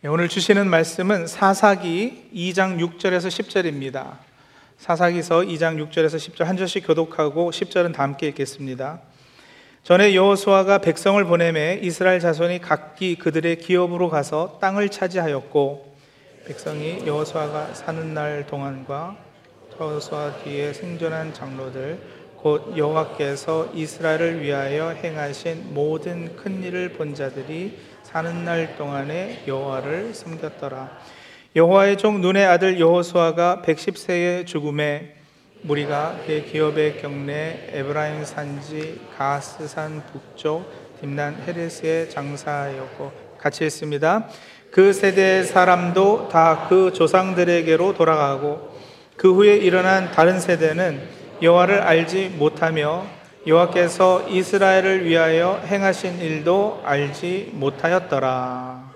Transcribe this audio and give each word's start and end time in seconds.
네, 0.00 0.08
오늘 0.08 0.28
주시는 0.28 0.70
말씀은 0.70 1.26
사사기 1.26 2.30
2장 2.32 2.78
6절에서 2.78 3.26
10절입니다. 3.26 4.18
사사기서 4.76 5.40
2장 5.40 5.84
6절에서 5.90 6.14
10절 6.14 6.44
한 6.44 6.56
절씩 6.56 6.86
교독하고 6.86 7.50
10절은 7.50 7.92
다 7.94 8.04
함께 8.04 8.28
읽겠습니다. 8.28 9.00
전에 9.82 10.14
여호수아가 10.14 10.78
백성을 10.78 11.24
보내매 11.24 11.80
이스라엘 11.82 12.20
자손이 12.20 12.60
각기 12.60 13.16
그들의 13.16 13.58
기업으로 13.58 14.08
가서 14.08 14.58
땅을 14.60 14.88
차지하였고 14.90 15.96
백성이 16.46 17.04
여호수아가 17.04 17.74
사는 17.74 18.14
날 18.14 18.46
동안과 18.46 19.16
여호수아 19.80 20.44
뒤에 20.44 20.74
생존한 20.74 21.34
장로들 21.34 21.98
곧 22.36 22.76
여호와께서 22.76 23.72
이스라엘을 23.74 24.42
위하여 24.42 24.90
행하신 24.90 25.74
모든 25.74 26.36
큰 26.36 26.62
일을 26.62 26.90
본 26.90 27.16
자들이 27.16 27.76
사는 28.10 28.42
날 28.42 28.74
동안에 28.78 29.42
여호와를 29.46 30.14
섬겼더라. 30.14 30.88
여호와의 31.54 31.98
종 31.98 32.22
눈의 32.22 32.46
아들 32.46 32.80
여호수아가 32.80 33.60
110세의 33.62 34.46
죽음에 34.46 35.14
무리가 35.60 36.16
그의 36.24 36.46
기업의 36.46 37.02
경내 37.02 37.68
에브라임 37.70 38.24
산지 38.24 38.98
가스산 39.18 40.02
북쪽 40.06 40.72
딥난 40.98 41.36
헤레스에 41.46 42.08
장사하였고 42.08 43.12
같이 43.38 43.64
했습니다. 43.64 44.26
그 44.70 44.94
세대의 44.94 45.44
사람도 45.44 46.28
다 46.30 46.66
그 46.70 46.94
조상들에게로 46.94 47.92
돌아가고 47.92 48.74
그 49.18 49.34
후에 49.34 49.58
일어난 49.58 50.12
다른 50.12 50.40
세대는 50.40 51.02
여호와를 51.42 51.82
알지 51.82 52.36
못하며 52.38 53.17
여호와께서 53.48 54.28
이스라엘을 54.28 55.06
위하여 55.06 55.56
행하신 55.64 56.20
일도 56.20 56.82
알지 56.84 57.52
못하였더라. 57.54 58.92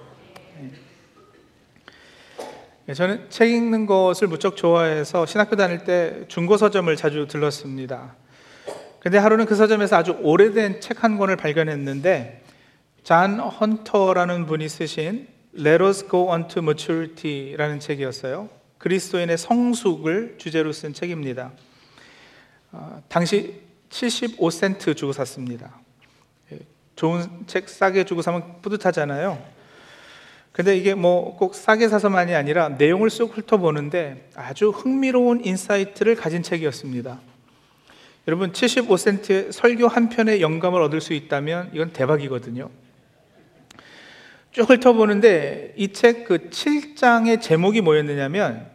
네, 2.84 2.94
저는 2.94 3.30
책 3.30 3.50
읽는 3.50 3.86
것을 3.86 4.28
무척 4.28 4.56
좋아해서 4.56 5.24
신학교 5.24 5.56
다닐 5.56 5.84
때 5.84 6.26
중고 6.28 6.58
서점을 6.58 6.94
자주 6.96 7.26
들렀습니다. 7.26 8.14
근데 9.00 9.16
하루는 9.16 9.46
그 9.46 9.54
서점에서 9.54 9.96
아주 9.96 10.18
오래된 10.20 10.82
책 10.82 11.02
한 11.02 11.16
권을 11.16 11.36
발견했는데 11.36 12.42
잔 13.04 13.40
헌터라는 13.40 14.44
분이 14.44 14.68
쓰신 14.68 15.28
Let 15.58 15.82
Us 15.82 16.08
Go 16.10 16.28
On 16.28 16.46
to 16.48 16.62
Maturity라는 16.62 17.80
책이었어요. 17.80 18.50
그리스도인의 18.76 19.38
성숙을 19.38 20.34
주제로 20.36 20.72
쓴 20.72 20.92
책입니다. 20.92 21.52
어, 22.72 23.02
당시 23.08 23.71
75센트 23.92 24.96
주고 24.96 25.12
샀습니다. 25.12 25.78
예, 26.52 26.58
좋은 26.96 27.44
책 27.46 27.68
싸게 27.68 28.04
주고 28.04 28.22
사면 28.22 28.60
뿌듯하잖아요. 28.62 29.38
근데 30.52 30.76
이게 30.76 30.94
뭐 30.94 31.36
꼭 31.36 31.54
싸게 31.54 31.88
사서만이 31.88 32.34
아니라 32.34 32.68
내용을 32.70 33.10
쑥 33.10 33.36
훑어보는데 33.36 34.30
아주 34.34 34.70
흥미로운 34.70 35.44
insight를 35.44 36.14
가진 36.16 36.42
책이었습니다. 36.42 37.20
여러분 38.28 38.52
75센트 38.52 39.50
설교 39.50 39.88
한 39.88 40.08
편의 40.08 40.40
영감을 40.42 40.80
얻을 40.82 41.00
수 41.00 41.12
있다면 41.12 41.70
이건 41.74 41.92
대박이거든요. 41.92 42.70
쭉 44.52 44.68
훑어보는데 44.68 45.74
이 45.76 45.88
책 45.92 46.24
그 46.24 46.50
7장의 46.50 47.40
제목이 47.40 47.80
뭐였느냐면 47.80 48.70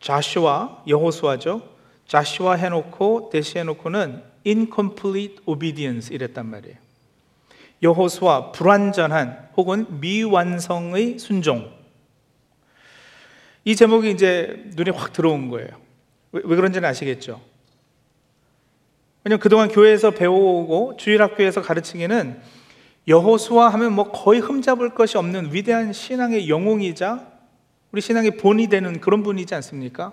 자슈아 0.00 0.84
여호수아죠. 0.88 1.62
자슈아 2.08 2.54
해놓고 2.54 3.30
대시해놓고는 3.30 4.33
incomplete 4.46 5.36
obedience 5.46 6.14
이랬단 6.14 6.46
말이에요. 6.46 6.76
여호수아 7.82 8.52
불완전한 8.52 9.50
혹은 9.56 10.00
미완성의 10.00 11.18
순종. 11.18 11.72
이 13.64 13.76
제목이 13.76 14.10
이제 14.10 14.64
눈에 14.74 14.90
확 14.90 15.12
들어온 15.12 15.48
거예요. 15.48 15.68
왜, 16.32 16.42
왜 16.44 16.56
그런지는 16.56 16.88
아시겠죠? 16.88 17.40
왜냐면 19.22 19.40
그동안 19.40 19.68
교회에서 19.68 20.10
배워오고 20.10 20.96
주일학교에서 20.98 21.62
가르치기는 21.62 22.40
여호수아 23.08 23.68
하면 23.68 23.92
뭐 23.92 24.10
거의 24.10 24.40
흠잡을 24.40 24.94
것이 24.94 25.16
없는 25.18 25.52
위대한 25.52 25.92
신앙의 25.92 26.48
영웅이자 26.48 27.26
우리 27.92 28.00
신앙의 28.00 28.38
본이 28.38 28.66
되는 28.66 29.00
그런 29.00 29.22
분이지 29.22 29.54
않습니까? 29.54 30.12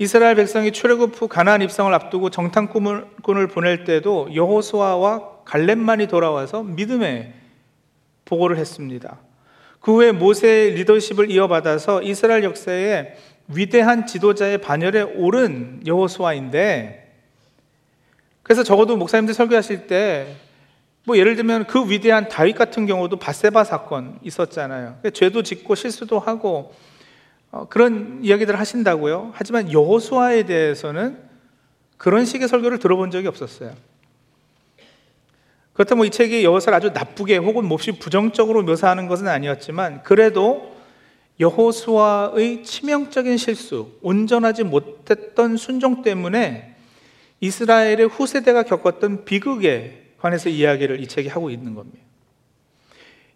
이스라엘 0.00 0.34
백성이 0.34 0.72
출애굽 0.72 1.20
후 1.20 1.28
가나안 1.28 1.60
입성을 1.60 1.92
앞두고 1.92 2.30
정탐꾼을 2.30 3.48
보낼 3.52 3.84
때도 3.84 4.34
여호수아와 4.34 5.42
갈렙만이 5.44 6.06
돌아와서 6.06 6.62
믿음의 6.62 7.34
보고를 8.24 8.56
했습니다. 8.56 9.20
그 9.78 9.92
후에 9.96 10.12
모세의 10.12 10.72
리더십을 10.72 11.30
이어받아서 11.30 12.02
이스라엘 12.02 12.44
역사에 12.44 13.14
위대한 13.48 14.06
지도자의 14.06 14.58
반열에 14.58 15.02
오른 15.02 15.82
여호수아인데 15.86 17.12
그래서 18.42 18.62
적어도 18.62 18.96
목사님들 18.96 19.34
설교하실 19.34 19.86
때 19.86 20.50
뭐 21.04 21.16
예를 21.16 21.34
들면 21.34 21.66
그 21.66 21.88
위대한 21.90 22.28
다윗 22.28 22.52
같은 22.52 22.86
경우도 22.86 23.16
바세바 23.16 23.64
사건 23.64 24.18
있었잖아요. 24.22 24.98
죄도 25.12 25.42
짓고 25.42 25.74
실수도 25.74 26.18
하고 26.18 26.74
어, 27.52 27.66
그런 27.68 28.20
이야기들을 28.22 28.58
하신다고요. 28.58 29.32
하지만 29.34 29.72
여호수아에 29.72 30.44
대해서는 30.44 31.18
그런 31.96 32.24
식의 32.24 32.48
설교를 32.48 32.78
들어본 32.78 33.10
적이 33.10 33.28
없었어요. 33.28 33.72
그렇다면 35.72 36.06
이 36.06 36.10
책이 36.10 36.44
여호수아를 36.44 36.76
아주 36.76 36.90
나쁘게 36.90 37.38
혹은 37.38 37.64
몹시 37.64 37.92
부정적으로 37.92 38.62
묘사하는 38.62 39.08
것은 39.08 39.28
아니었지만 39.28 40.02
그래도 40.02 40.76
여호수아의 41.40 42.62
치명적인 42.64 43.36
실수, 43.38 43.92
온전하지 44.02 44.64
못했던 44.64 45.56
순종 45.56 46.02
때문에 46.02 46.76
이스라엘의 47.40 48.08
후세대가 48.08 48.62
겪었던 48.64 49.24
비극에 49.24 50.12
관해서 50.18 50.50
이야기를 50.50 51.00
이 51.00 51.06
책이 51.06 51.28
하고 51.28 51.50
있는 51.50 51.74
겁니다. 51.74 51.98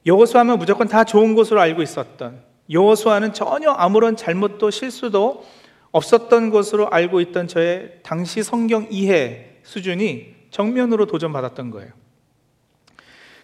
여호수아면 0.04 0.58
무조건 0.58 0.86
다 0.86 1.04
좋은 1.04 1.34
것으로 1.34 1.60
알고 1.62 1.81
있었던 1.81 2.53
여호수아는 2.70 3.32
전혀 3.32 3.70
아무런 3.70 4.16
잘못도 4.16 4.70
실수도 4.70 5.44
없었던 5.92 6.50
것으로 6.50 6.88
알고 6.91 7.20
있던 7.20 7.47
저의 7.47 8.00
당시 8.02 8.42
성경 8.42 8.88
이해 8.91 9.58
수준이 9.62 10.34
정면으로 10.50 11.06
도전받았던 11.06 11.70
거예요. 11.70 11.92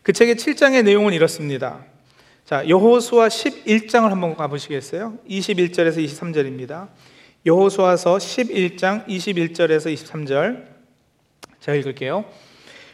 그 0.02 0.12
책의 0.12 0.36
7장의 0.36 0.84
내용은 0.84 1.12
이렇습니다. 1.12 1.84
자, 2.44 2.68
여호수아 2.68 3.28
11장을 3.28 4.08
한번 4.08 4.34
가보시겠어요? 4.34 5.18
21절에서 5.28 6.04
23절입니다. 6.04 6.88
여호수아서 7.46 8.16
11장 8.16 9.06
21절에서 9.06 9.94
23절. 9.94 10.66
제가 11.60 11.76
읽을게요. 11.76 12.24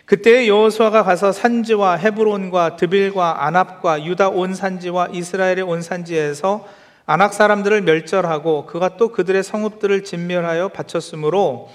그때 0.07 0.47
여호수아가 0.47 1.03
가서 1.03 1.33
산지와 1.33 1.97
헤브론과 1.97 2.77
드빌과 2.77 3.45
아납과 3.45 4.05
유다 4.05 4.29
온 4.29 4.55
산지와 4.55 5.09
이스라엘의 5.13 5.63
온 5.63 5.83
산지에서 5.83 6.65
아낙 7.07 7.35
사람들을 7.35 7.83
멸절하고 7.83 8.67
그가 8.67 8.97
또 8.97 9.11
그들의 9.11 9.43
성읍들을 9.43 10.05
진멸하여 10.05 10.69
바쳤으므로 10.69 11.69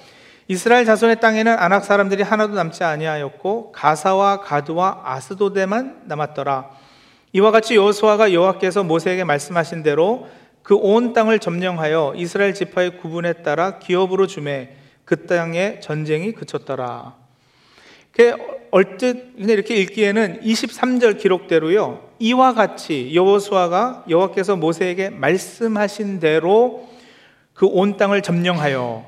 이스라엘 0.48 0.86
자손의 0.86 1.20
땅에는 1.20 1.58
아낙 1.60 1.82
사람들이 1.84 2.24
하나도 2.24 2.54
남지 2.54 2.84
아니하였고 2.84 3.74
가사와 3.74 4.42
가드와 4.42 5.02
아스도데만 5.04 6.04
남았더라. 6.06 6.70
이와 7.34 7.52
같이 7.52 7.76
여호수아가 7.76 8.34
여호와께서 8.34 8.84
모세에게 8.84 9.24
말씀하신 9.26 9.84
대로 9.84 10.28
그 10.64 10.76
온 10.76 11.14
땅을 11.14 11.40
점령하여 11.40 12.14
이스라엘 12.16 12.54
지파의 12.54 12.98
구분에 12.98 13.34
따라 13.44 13.80
기업으로 13.80 14.28
주매 14.28 14.76
그 15.06 15.26
땅에 15.26 15.80
전쟁이 15.80 16.34
그쳤더라. 16.34 17.21
얼뜻 18.72 19.34
이렇게 19.38 19.76
읽기에는 19.76 20.42
23절 20.42 21.20
기록대로요. 21.20 22.10
이와 22.20 22.54
같이 22.54 23.12
여호수아가 23.14 24.06
여호와께서 24.10 24.56
모세에게 24.56 25.10
말씀하신 25.10 26.20
대로 26.20 26.90
그 27.54 27.68
온 27.68 27.96
땅을 27.98 28.22
점령하여 28.24 29.06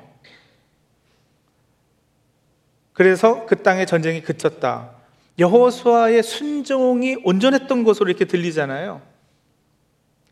그래서 2.94 3.46
그 3.48 3.64
땅의 3.64 3.88
전쟁이 3.88 4.22
그쳤다. 4.22 4.92
여호수아의 5.40 6.22
순종이 6.22 7.18
온전했던 7.24 7.84
것으로 7.84 8.10
이렇게 8.10 8.26
들리잖아요. 8.26 9.02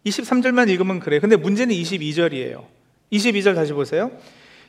23절만 0.06 0.70
읽으면 0.70 1.00
그래. 1.00 1.20
근데 1.20 1.36
문제는 1.36 1.74
22절이에요. 1.74 2.66
22절 3.12 3.56
다시 3.56 3.74
보세요. 3.74 4.12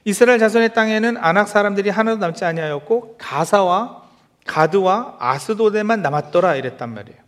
이스라엘 0.04 0.38
자손의 0.38 0.74
땅에는 0.74 1.16
아낙 1.16 1.46
사람들이 1.46 1.90
하나도 1.90 2.18
남지 2.18 2.44
아니하였고 2.44 3.16
가사와 3.18 4.02
가드와 4.46 5.16
아스도데만 5.20 6.02
남았더라 6.02 6.56
이랬단 6.56 6.92
말이에요. 6.92 7.22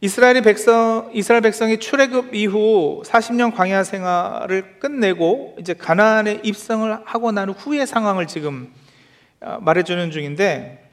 이스라엘이 0.00 0.42
백성 0.42 1.10
이스라엘 1.14 1.42
백성이 1.42 1.78
출애굽 1.78 2.34
이후 2.34 3.02
40년 3.04 3.54
광야 3.54 3.82
생활을 3.82 4.78
끝내고 4.78 5.56
이제 5.58 5.74
가나안에 5.74 6.40
입성을 6.42 6.98
하고 7.04 7.32
난 7.32 7.50
후의 7.50 7.86
상황을 7.86 8.26
지금 8.26 8.72
어, 9.40 9.58
말해주는 9.60 10.10
중인데 10.10 10.86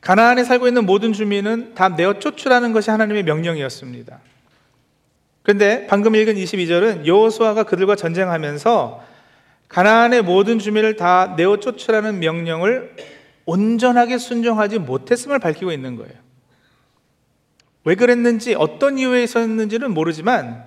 가나안에 0.00 0.44
살고 0.44 0.68
있는 0.68 0.86
모든 0.86 1.12
주민은 1.12 1.74
다 1.74 1.88
내어 1.88 2.18
쫓으라는 2.18 2.72
것이 2.72 2.90
하나님의 2.90 3.24
명령이었습니다. 3.24 4.20
그런데 5.42 5.86
방금 5.88 6.14
읽은 6.16 6.34
22절은 6.34 7.06
여호수아가 7.06 7.62
그들과 7.64 7.94
전쟁하면서 7.94 9.05
가나안의 9.68 10.22
모든 10.22 10.58
주민을 10.58 10.96
다 10.96 11.34
내어 11.36 11.58
쫓으라는 11.58 12.18
명령을 12.20 12.94
온전하게 13.44 14.18
순종하지 14.18 14.78
못했음을 14.78 15.38
밝히고 15.38 15.72
있는 15.72 15.96
거예요. 15.96 16.14
왜 17.84 17.94
그랬는지 17.94 18.54
어떤 18.54 18.98
이유에 18.98 19.22
있었는지는 19.22 19.92
모르지만 19.94 20.66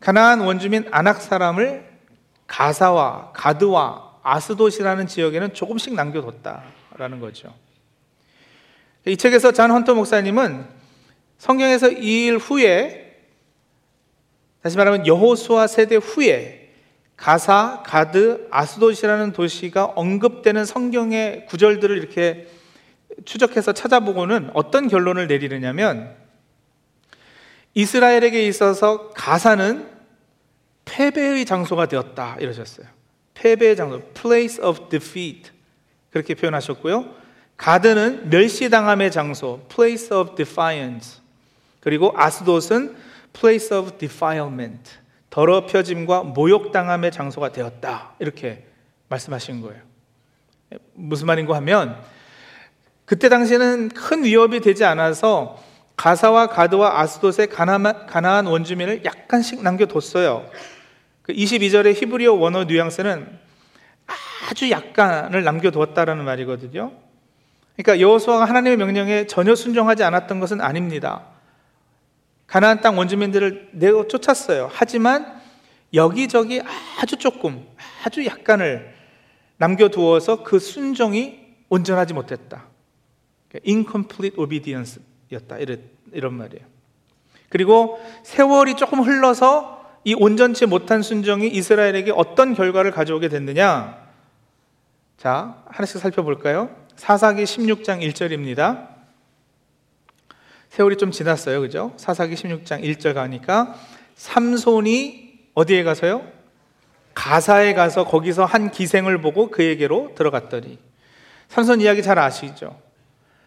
가나안 0.00 0.40
원주민 0.40 0.86
아낙 0.90 1.20
사람을 1.20 1.84
가사와 2.46 3.32
가드와 3.34 4.18
아스돗이라는 4.22 5.06
지역에는 5.06 5.54
조금씩 5.54 5.94
남겨뒀다라는 5.94 7.20
거죠. 7.20 7.52
이 9.06 9.16
책에서 9.16 9.52
잔 9.52 9.70
헌터 9.70 9.94
목사님은 9.94 10.66
성경에서 11.38 11.90
이 11.90 12.26
일 12.26 12.36
후에 12.38 13.02
다시 14.62 14.76
말하면 14.76 15.06
여호수아 15.06 15.66
세대 15.66 15.96
후에 15.96 16.63
가사, 17.16 17.82
가드, 17.86 18.48
아스돗이라는 18.50 19.32
도시가 19.32 19.84
언급되는 19.84 20.64
성경의 20.64 21.46
구절들을 21.46 21.96
이렇게 21.96 22.48
추적해서 23.24 23.72
찾아보고는 23.72 24.50
어떤 24.54 24.88
결론을 24.88 25.28
내리느냐면 25.28 26.14
이스라엘에게 27.74 28.46
있어서 28.46 29.10
가사는 29.10 29.88
패배의 30.84 31.44
장소가 31.44 31.86
되었다 31.86 32.36
이러셨어요. 32.40 32.86
패배의 33.34 33.76
장소, 33.76 34.00
place 34.12 34.62
of 34.62 34.88
defeat 34.88 35.50
그렇게 36.10 36.34
표현하셨고요. 36.34 37.14
가드는 37.56 38.30
멸시당함의 38.30 39.10
장소, 39.10 39.60
place 39.68 40.16
of 40.16 40.34
defiance. 40.34 41.20
그리고 41.80 42.12
아스돗은 42.16 42.96
place 43.32 43.76
of 43.76 43.98
defilement. 43.98 45.03
더럽혀짐과 45.34 46.22
모욕당함의 46.22 47.10
장소가 47.10 47.50
되었다. 47.50 48.12
이렇게 48.20 48.64
말씀하신 49.08 49.62
거예요. 49.62 49.82
무슨 50.92 51.26
말인가 51.26 51.56
하면 51.56 52.00
그때 53.04 53.28
당시에는 53.28 53.88
큰 53.88 54.22
위협이 54.22 54.60
되지 54.60 54.84
않아서 54.84 55.60
가사와 55.96 56.46
가드와 56.46 57.00
아스돗의 57.00 57.48
가나안 57.48 58.46
원주민을 58.46 59.04
약간씩 59.04 59.60
남겨뒀어요. 59.60 60.48
그 61.22 61.32
22절의 61.32 62.00
히브리어 62.00 62.34
원어 62.34 62.62
뉘앙스는 62.64 63.36
아주 64.48 64.70
약간을 64.70 65.42
남겨두었다라는 65.42 66.24
말이거든요. 66.24 66.92
그러니까 67.76 68.00
여호수아가 68.00 68.44
하나님의 68.44 68.76
명령에 68.76 69.26
전혀 69.26 69.56
순종하지 69.56 70.04
않았던 70.04 70.38
것은 70.38 70.60
아닙니다. 70.60 71.24
가나안 72.46 72.80
땅 72.80 72.98
원주민들을 72.98 73.70
내어 73.72 74.06
쫓았어요. 74.06 74.68
하지만 74.72 75.40
여기저기 75.92 76.60
아주 77.00 77.16
조금, 77.16 77.66
아주 78.04 78.24
약간을 78.26 78.94
남겨두어서 79.56 80.42
그 80.42 80.58
순종이 80.58 81.44
온전하지 81.68 82.14
못했다. 82.14 82.66
incomplete 83.66 84.42
obedience였다. 84.42 85.58
이런, 85.58 86.34
말이에요. 86.34 86.66
그리고 87.48 88.00
세월이 88.24 88.74
조금 88.74 89.00
흘러서 89.00 89.84
이 90.02 90.14
온전치 90.14 90.66
못한 90.66 91.02
순종이 91.02 91.48
이스라엘에게 91.48 92.12
어떤 92.14 92.54
결과를 92.54 92.90
가져오게 92.90 93.28
됐느냐? 93.28 94.04
자, 95.16 95.62
하나씩 95.66 96.00
살펴볼까요? 96.00 96.68
사사기 96.96 97.44
16장 97.44 98.02
1절입니다. 98.02 98.93
세월이 100.74 100.96
좀 100.96 101.12
지났어요. 101.12 101.60
그죠? 101.60 101.92
사사기 101.96 102.34
16장 102.34 102.82
1절 102.82 103.14
가니까 103.14 103.76
삼손이 104.16 105.50
어디에 105.54 105.84
가서요? 105.84 106.26
가사에 107.14 107.74
가서 107.74 108.04
거기서 108.04 108.44
한 108.44 108.72
기생을 108.72 109.20
보고 109.20 109.52
그에게로 109.52 110.16
들어갔더니 110.16 110.80
삼손 111.46 111.80
이야기 111.80 112.02
잘 112.02 112.18
아시죠? 112.18 112.76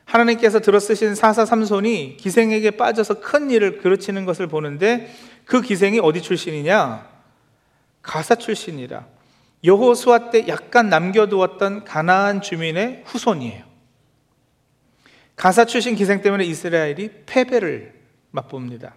하나님께서 0.06 0.62
들어쓰신 0.62 1.16
사사 1.16 1.46
삼손이 1.46 2.16
기생에게 2.16 2.72
빠져서 2.72 3.20
큰 3.20 3.52
일을 3.52 3.80
그르치는 3.80 4.24
것을 4.24 4.48
보는데 4.48 5.14
그 5.44 5.62
기생이 5.62 6.00
어디 6.00 6.22
출신이냐? 6.22 7.10
가사 8.02 8.36
출신이라. 8.36 9.06
여호수아 9.66 10.30
때 10.30 10.48
약간 10.48 10.88
남겨두었던 10.88 11.84
가나안 11.84 12.42
주민의 12.42 13.04
후손이에요. 13.06 13.67
가사 15.38 15.66
출신 15.66 15.96
기생 15.96 16.22
때문에 16.22 16.44
이스라엘이 16.44 17.12
패배를 17.28 17.94
맛봅니다. 18.32 18.96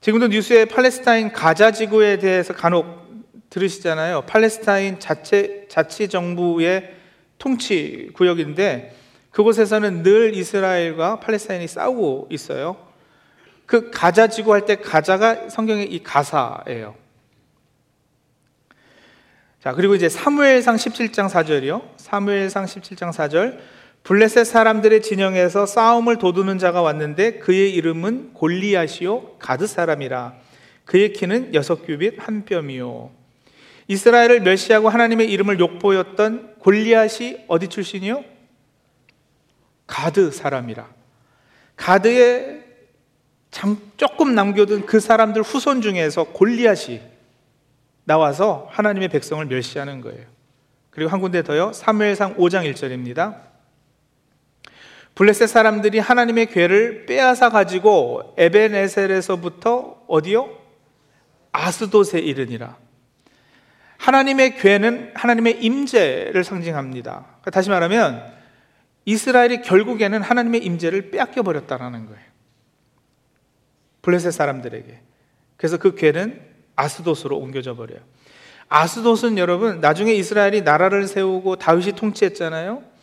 지금도 0.00 0.28
뉴스에 0.28 0.64
팔레스타인 0.64 1.32
가자 1.32 1.70
지구에 1.70 2.18
대해서 2.18 2.54
간혹 2.54 3.04
들으시잖아요. 3.50 4.22
팔레스타인 4.22 4.98
자체 4.98 5.66
자치 5.68 6.08
정부의 6.08 6.94
통치 7.38 8.10
구역인데 8.14 8.96
그곳에서는 9.30 10.02
늘 10.02 10.34
이스라엘과 10.34 11.20
팔레스타인이 11.20 11.68
싸우고 11.68 12.28
있어요. 12.30 12.76
그 13.66 13.90
가자 13.90 14.28
지구 14.28 14.54
할 14.54 14.64
때 14.64 14.76
가자가 14.76 15.50
성경의 15.50 15.92
이 15.92 16.02
가사예요. 16.02 16.94
자, 19.62 19.72
그리고 19.74 19.94
이제 19.94 20.08
사무엘상 20.08 20.76
17장 20.76 21.28
4절이요. 21.28 21.82
사무엘상 21.98 22.64
17장 22.64 23.12
4절. 23.12 23.58
블레셋 24.06 24.46
사람들의 24.46 25.02
진영에서 25.02 25.66
싸움을 25.66 26.18
도두는 26.18 26.58
자가 26.58 26.80
왔는데 26.80 27.40
그의 27.40 27.74
이름은 27.74 28.34
골리앗이요 28.34 29.38
가드 29.40 29.66
사람이라. 29.66 30.32
그의 30.84 31.12
키는 31.12 31.54
여섯 31.54 31.84
규빗 31.84 32.14
한 32.16 32.44
뼘이요. 32.44 33.10
이스라엘을 33.88 34.42
멸시하고 34.42 34.88
하나님의 34.88 35.28
이름을 35.32 35.58
욕보였던 35.58 36.54
골리앗이 36.60 37.46
어디 37.48 37.66
출신이요? 37.66 38.22
가드 39.88 40.30
사람이라. 40.30 40.88
가드에 41.74 42.64
조금 43.96 44.36
남겨둔 44.36 44.86
그 44.86 45.00
사람들 45.00 45.42
후손 45.42 45.82
중에서 45.82 46.24
골리앗이 46.26 47.00
나와서 48.04 48.68
하나님의 48.70 49.08
백성을 49.08 49.44
멸시하는 49.44 50.00
거예요. 50.00 50.26
그리고 50.90 51.10
한 51.10 51.20
군데 51.20 51.42
더요. 51.42 51.72
사무엘상 51.72 52.36
5장 52.36 52.72
1절입니다. 52.72 53.45
블레셋 55.16 55.48
사람들이 55.48 55.98
하나님의 55.98 56.46
괴를 56.46 57.06
빼앗아 57.06 57.48
가지고 57.48 58.34
에벤에셀에서부터 58.36 60.04
어디요? 60.06 60.50
아스돗에 61.52 62.20
이르니라. 62.20 62.76
하나님의 63.96 64.58
괴는 64.58 65.12
하나님의 65.14 65.64
임재를 65.64 66.44
상징합니다. 66.44 67.24
그러니까 67.28 67.50
다시 67.50 67.70
말하면 67.70 68.30
이스라엘이 69.06 69.62
결국에는 69.62 70.20
하나님의 70.20 70.62
임재를 70.62 71.10
빼앗겨 71.10 71.42
버렸다라는 71.42 72.06
거예요. 72.06 72.22
블레셋 74.02 74.34
사람들에게. 74.34 75.00
그래서 75.56 75.78
그 75.78 75.94
괴는 75.94 76.42
아스돗으로 76.76 77.38
옮겨져 77.38 77.74
버려요. 77.74 78.00
아스돗은 78.68 79.38
여러분 79.38 79.80
나중에 79.80 80.12
이스라엘이 80.12 80.60
나라를 80.60 81.06
세우고 81.06 81.56
다윗이 81.56 81.92
통치했잖아요. 81.92 82.95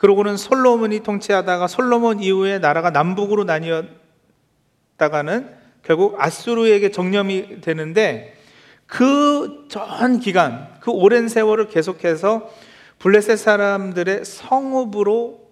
그러고는 0.00 0.36
솔로몬이 0.36 1.00
통치하다가 1.00 1.68
솔로몬 1.68 2.20
이후에 2.20 2.58
나라가 2.58 2.90
남북으로 2.90 3.44
나뉘었다가는 3.44 5.60
결국 5.82 6.16
아수르에게 6.18 6.90
정념이 6.90 7.60
되는데 7.60 8.36
그 8.86 9.60
전 9.70 10.18
기간, 10.18 10.68
그 10.80 10.90
오랜 10.90 11.28
세월을 11.28 11.68
계속해서 11.68 12.50
블레셋 12.98 13.38
사람들의 13.38 14.24
성읍으로 14.24 15.48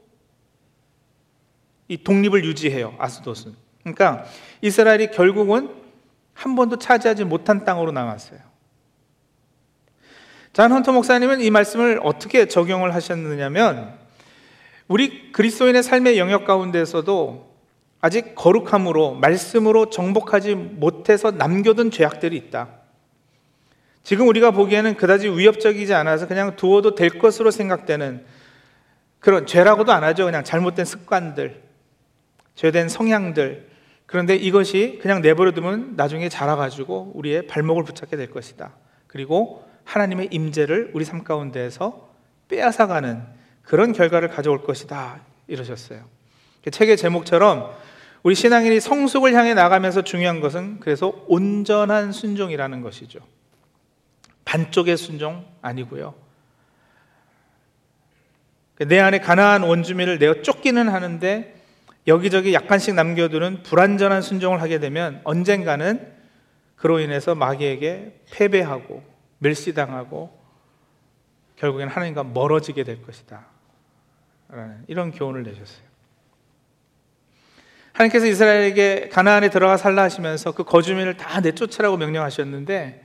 이 1.87 2.02
독립을 2.02 2.45
유지해요. 2.45 2.95
아스돗은. 2.99 3.55
그러니까 3.83 4.25
이스라엘이 4.61 5.12
결국은 5.12 5.71
한 6.35 6.57
번도 6.57 6.78
차지하지 6.78 7.25
못한 7.25 7.64
땅으로 7.64 7.93
남았어요. 7.93 8.40
잔 10.52 10.73
헌터 10.73 10.93
목사님은 10.93 11.40
이 11.40 11.50
말씀을 11.50 12.00
어떻게 12.02 12.49
적용을 12.49 12.93
하셨느냐면 12.93 13.97
우리 14.88 15.33
그리스도인의 15.33 15.83
삶의 15.83 16.18
영역 16.18 16.47
가운데서도 16.47 17.49
아직 18.00 18.35
거룩함으로 18.35 19.14
말씀으로 19.14 19.90
정복하지 19.90 20.54
못해서 20.54 21.30
남겨둔 21.30 21.90
죄악들이 21.90 22.37
있다. 22.37 22.68
지금 24.02 24.26
우리가 24.28 24.52
보기에는 24.52 24.97
그다지 24.97 25.28
위협적이지 25.28 25.92
않아서 25.92 26.26
그냥 26.26 26.57
두어도 26.57 26.95
될 26.95 27.18
것으로 27.18 27.50
생각되는 27.50 28.25
그런 29.21 29.47
죄라고도 29.47 29.92
안 29.92 30.04
하죠. 30.04 30.25
그냥 30.25 30.45
잘못된 30.45 30.85
습관들, 30.85 31.61
죄된 32.54 32.88
성향들. 32.88 33.68
그런데 34.07 34.37
이것이 34.37 35.00
그냥 35.02 35.21
내버려두면 35.21 35.95
나중에 35.97 36.30
자라가지고 36.30 37.12
우리의 37.14 37.47
발목을 37.47 37.85
붙잡게 37.85 38.16
될 38.16 38.30
것이다. 38.30 38.73
그리고 39.07 39.64
하나님의 39.85 40.28
임재를 40.30 40.92
우리 40.95 41.04
삶 41.04 41.25
가운데에서 41.25 42.09
빼앗아가는 42.49 43.38
그런 43.68 43.92
결과를 43.92 44.30
가져올 44.30 44.64
것이다. 44.64 45.20
이러셨어요. 45.46 46.02
책의 46.70 46.96
제목처럼 46.96 47.70
우리 48.22 48.34
신앙인이 48.34 48.80
성숙을 48.80 49.34
향해 49.34 49.52
나가면서 49.52 50.02
중요한 50.02 50.40
것은 50.40 50.80
그래서 50.80 51.12
온전한 51.28 52.12
순종이라는 52.12 52.80
것이죠. 52.80 53.20
반쪽의 54.46 54.96
순종 54.96 55.44
아니고요. 55.60 56.14
내 58.87 59.00
안에 59.00 59.20
가나안 59.20 59.62
원주민을 59.62 60.18
내어 60.18 60.40
쫓기는 60.40 60.88
하는데 60.88 61.54
여기저기 62.06 62.54
약간씩 62.54 62.94
남겨두는 62.94 63.64
불완전한 63.64 64.22
순종을 64.22 64.62
하게 64.62 64.78
되면 64.78 65.20
언젠가는 65.25 66.10
그로 66.76 67.00
인해서 67.00 67.34
마귀에게 67.34 68.22
패배하고 68.30 69.02
멸시당하고 69.38 70.38
결국엔 71.56 71.88
하나님과 71.88 72.25
멀어지게 72.25 72.84
될 72.84 73.02
것이다. 73.02 73.57
라는 74.50 74.85
이런 74.87 75.11
교훈을 75.11 75.43
내셨어요. 75.43 75.87
하나님께서 77.93 78.26
이스라엘에게 78.26 79.09
가나안에 79.09 79.50
들어가 79.50 79.76
살라 79.76 80.02
하시면서 80.02 80.52
그 80.52 80.64
거주민을 80.64 81.17
다 81.17 81.40
내쫓으라고 81.40 81.97
명령하셨는데 81.97 83.05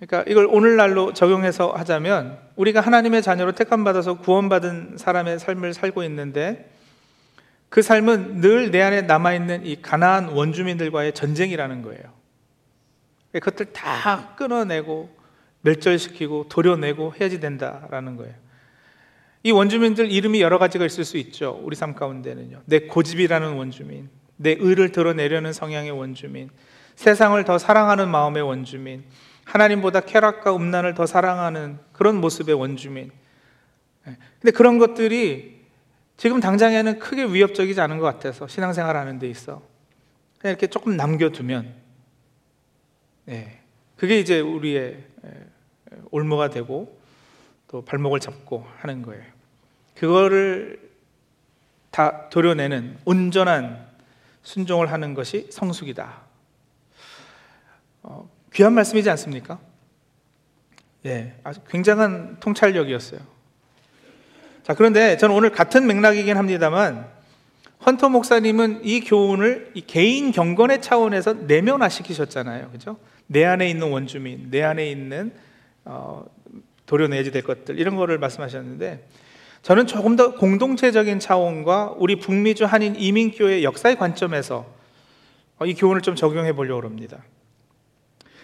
그러니까 0.00 0.30
이걸 0.30 0.46
오늘날로 0.46 1.12
적용해서 1.12 1.72
하자면 1.72 2.38
우리가 2.56 2.80
하나님의 2.80 3.20
자녀로 3.20 3.52
택함 3.52 3.84
받아서 3.84 4.18
구원받은 4.18 4.96
사람의 4.96 5.38
삶을 5.38 5.74
살고 5.74 6.02
있는데 6.04 6.70
그 7.68 7.82
삶은 7.82 8.40
늘 8.40 8.70
내 8.70 8.80
안에 8.80 9.02
남아 9.02 9.34
있는 9.34 9.66
이 9.66 9.82
가나안 9.82 10.28
원주민들과의 10.28 11.12
전쟁이라는 11.12 11.82
거예요. 11.82 12.02
그것들 13.32 13.72
다 13.72 14.34
끊어내고 14.36 15.14
멸절시키고 15.60 16.48
도려내고 16.48 17.14
해야지 17.20 17.40
된다라는 17.40 18.16
거예요. 18.16 18.34
이 19.42 19.50
원주민들 19.50 20.10
이름이 20.10 20.40
여러 20.40 20.58
가지가 20.58 20.84
있을 20.84 21.04
수 21.04 21.16
있죠. 21.18 21.60
우리 21.62 21.76
삶 21.76 21.94
가운데는요. 21.94 22.62
내 22.64 22.80
고집이라는 22.80 23.54
원주민, 23.54 24.08
내 24.36 24.56
의를 24.58 24.92
드러내려는 24.92 25.52
성향의 25.52 25.92
원주민, 25.92 26.50
세상을 26.96 27.42
더 27.44 27.58
사랑하는 27.58 28.08
마음의 28.08 28.42
원주민, 28.42 29.04
하나님보다 29.44 30.00
쾌락과 30.00 30.54
음란을 30.54 30.94
더 30.94 31.06
사랑하는 31.06 31.78
그런 31.92 32.20
모습의 32.20 32.54
원주민. 32.54 33.10
예. 34.08 34.16
근데 34.40 34.50
그런 34.50 34.78
것들이 34.78 35.58
지금 36.16 36.40
당장에는 36.40 36.98
크게 36.98 37.24
위협적이지 37.24 37.80
않은 37.80 37.98
것 37.98 38.04
같아서 38.04 38.48
신앙생활 38.48 38.96
하는 38.96 39.18
데 39.18 39.28
있어. 39.28 39.62
그냥 40.38 40.52
이렇게 40.52 40.66
조금 40.66 40.96
남겨두면, 40.96 41.74
네. 43.26 43.60
그게 43.96 44.18
이제 44.18 44.40
우리의 44.40 45.04
올무가 46.10 46.50
되고 46.50 46.97
또 47.68 47.82
발목을 47.82 48.18
잡고 48.18 48.66
하는 48.78 49.02
거예요. 49.02 49.22
그거를 49.94 50.80
다 51.90 52.28
도려내는 52.30 52.98
온전한 53.04 53.86
순종을 54.42 54.90
하는 54.90 55.14
것이 55.14 55.48
성숙이다. 55.50 56.22
어, 58.02 58.28
귀한 58.54 58.72
말씀이지 58.72 59.08
않습니까? 59.10 59.58
예, 61.04 61.34
아주 61.44 61.60
굉장한 61.68 62.38
통찰력이었어요. 62.40 63.20
자, 64.62 64.74
그런데 64.74 65.16
저는 65.16 65.34
오늘 65.34 65.50
같은 65.50 65.86
맥락이긴 65.86 66.36
합니다만, 66.36 67.08
헌터 67.86 68.08
목사님은 68.08 68.84
이 68.84 69.00
교훈을 69.00 69.72
이 69.74 69.80
개인 69.82 70.32
경건의 70.32 70.82
차원에서 70.82 71.34
내면화시키셨잖아요. 71.34 72.70
그죠? 72.70 72.98
내 73.26 73.44
안에 73.44 73.68
있는 73.68 73.90
원주민, 73.90 74.50
내 74.50 74.62
안에 74.62 74.90
있는 74.90 75.32
어, 75.84 76.24
도려내야지 76.88 77.30
될 77.30 77.42
것들 77.42 77.78
이런 77.78 77.94
거를 77.94 78.18
말씀하셨는데 78.18 79.06
저는 79.62 79.86
조금 79.86 80.16
더 80.16 80.34
공동체적인 80.34 81.20
차원과 81.20 81.94
우리 81.98 82.16
북미주 82.16 82.64
한인 82.64 82.96
이민교회 82.96 83.62
역사의 83.62 83.96
관점에서 83.96 84.66
어, 85.58 85.66
이 85.66 85.74
교훈을 85.74 86.02
좀 86.02 86.16
적용해 86.16 86.54
보려고 86.54 86.86
합니다. 86.86 87.22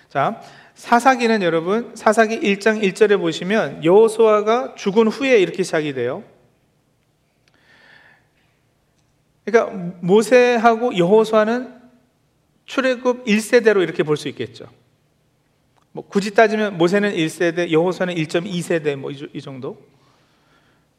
자, 0.08 0.40
사사기는 0.74 1.42
여러분 1.42 1.92
사사기 1.94 2.38
1장 2.40 2.82
1절에 2.82 3.18
보시면 3.18 3.84
여호수아가 3.84 4.74
죽은 4.74 5.08
후에 5.08 5.38
이렇게 5.38 5.62
시작이 5.62 5.94
돼요. 5.94 6.22
그러니까 9.44 9.76
모세하고 10.00 10.96
여호수아는 10.96 11.80
출애굽 12.66 13.24
1세대로 13.24 13.82
이렇게 13.82 14.02
볼 14.02 14.16
수 14.16 14.28
있겠죠. 14.28 14.66
뭐 15.94 16.04
굳이 16.08 16.34
따지면 16.34 16.76
모세는 16.76 17.12
1세대, 17.14 17.70
여호수아는 17.70 18.16
1.2세대 18.16 18.96
뭐 18.96 19.12
이 19.12 19.40
정도. 19.40 19.78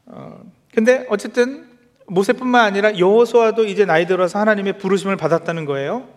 어, 0.06 0.40
근데 0.72 1.04
어쨌든 1.10 1.66
모세뿐만 2.06 2.64
아니라 2.64 2.98
여호수아도 2.98 3.66
이제 3.66 3.84
나이 3.84 4.06
들어서 4.06 4.38
하나님의 4.38 4.78
부르심을 4.78 5.16
받았다는 5.18 5.66
거예요. 5.66 6.08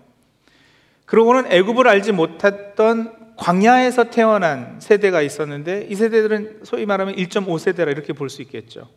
그러고는 1.06 1.52
애굽을 1.52 1.90
알지 1.90 2.14
못했던 2.14 3.12
광야에서 3.36 4.06
태어난 4.06 4.80
세대가 4.80 5.22
있었는데 5.22 5.88
이 5.90 5.96
세대들은 5.96 6.62
소위 6.64 6.86
말하면 6.86 7.16
1.5세대라 7.18 7.90
이렇게 7.92 8.14
볼 8.14 8.30
수 8.30 8.42
있겠죠. 8.44 8.88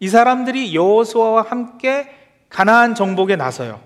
이 0.00 0.08
사람들이 0.08 0.74
여호수아와 0.74 1.42
함께 1.48 2.10
가나안 2.50 2.94
정복에 2.94 3.36
나서요. 3.36 3.80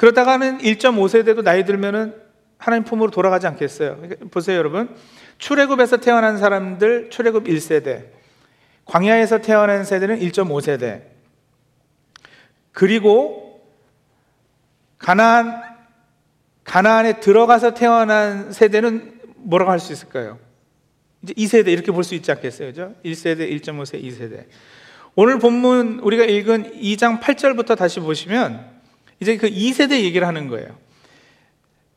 그러다가는 0.00 0.60
1.5세대도 0.60 1.42
나이 1.42 1.66
들면은 1.66 2.14
하나님 2.56 2.84
품으로 2.84 3.10
돌아가지 3.10 3.46
않겠어요. 3.46 3.96
그러니까 3.96 4.24
보세요, 4.30 4.56
여러분. 4.56 4.96
출애굽에서 5.36 5.98
태어난 5.98 6.38
사람들 6.38 7.10
출애굽 7.10 7.44
1세대. 7.44 8.06
광야에서 8.86 9.42
태어난 9.42 9.84
세대는 9.84 10.20
1.5세대. 10.20 11.02
그리고 12.72 13.62
가나안 14.96 15.60
가나안에 16.64 17.20
들어가서 17.20 17.74
태어난 17.74 18.52
세대는 18.54 19.20
뭐라고 19.36 19.70
할 19.70 19.80
수 19.80 19.92
있을까요? 19.92 20.38
이제 21.22 21.34
2세대 21.34 21.68
이렇게 21.68 21.92
볼 21.92 22.04
수 22.04 22.14
있지 22.14 22.32
않겠어요? 22.32 22.68
그죠? 22.68 22.94
1세대, 23.04 23.50
1.5세, 23.60 24.02
2세대. 24.02 24.46
오늘 25.14 25.38
본문 25.38 25.98
우리가 25.98 26.24
읽은 26.24 26.80
2장 26.80 27.20
8절부터 27.20 27.76
다시 27.76 28.00
보시면 28.00 28.79
이제 29.20 29.36
그 29.36 29.48
2세대 29.48 30.00
얘기를 30.02 30.26
하는 30.26 30.48
거예요. 30.48 30.76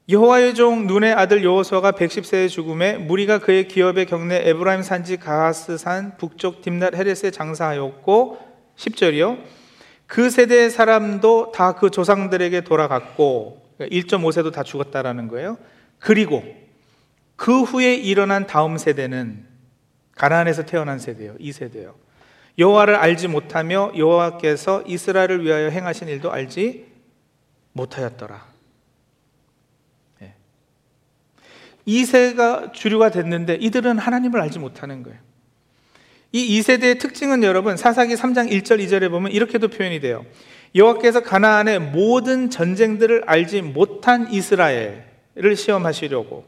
여호와의 0.10 0.54
종 0.54 0.86
눈의 0.86 1.14
아들 1.14 1.46
여호수아가 1.46 1.94
110세의 1.94 2.50
죽음에 2.50 2.98
무리가 2.98 3.40
그의 3.40 3.70
기업의 3.70 4.06
경내 4.06 4.50
에브라임 4.50 4.82
산지 4.82 5.16
가하스산 5.16 6.18
북쪽 6.18 6.62
딥낫 6.62 6.94
헤레스에 6.94 7.32
장사하였고 7.32 8.40
10절이요. 8.76 9.40
그 10.06 10.30
세대의 10.30 10.70
사람도 10.70 11.54
다 11.54 11.74
그 11.74 11.90
조상들에게 11.90 12.62
돌아갔고 12.62 13.64
1.5세도 13.80 14.34
그러니까 14.34 14.52
다 14.52 14.64
죽었다라는 14.64 15.30
거예요. 15.30 15.58
그리고 16.00 16.44
그 17.38 17.64
후에 17.64 17.96
일어난 17.96 18.46
다음 18.46 18.78
세대는 18.78 19.46
가나안에서 20.16 20.66
태어난 20.66 21.00
세대예요. 21.00 21.36
2세대요. 21.38 21.94
여호와를 22.60 22.96
알지 22.96 23.30
못하며 23.30 23.94
여호와께서 23.98 24.84
이스라엘을 24.86 25.44
위하여 25.44 25.70
행하신 25.70 26.10
일도 26.10 26.32
알지 26.32 26.93
못하였더라. 27.74 28.46
예. 30.22 30.34
이세가 31.86 32.72
주류가 32.72 33.12
됐는데 33.12 33.56
이들은 33.56 33.98
하나님을 33.98 34.40
알지 34.42 34.60
못하는 34.60 35.04
거예요. 35.04 35.20
이 36.32 36.60
2세대의 36.60 37.00
특징은 37.00 37.44
여러분 37.44 37.78
사사기 37.78 38.16
3장 38.16 38.50
1절 38.52 38.84
2절에 38.84 39.10
보면 39.12 39.32
이렇게도 39.32 39.68
표현이 39.68 40.00
돼요. 40.00 40.26
여호와께서 40.76 41.22
가나안의 41.22 41.80
모든 41.80 42.50
전쟁들을 42.50 43.24
알지 43.28 43.62
못한 43.62 44.32
이스라엘을 44.32 45.56
시험하시려고 45.56 46.46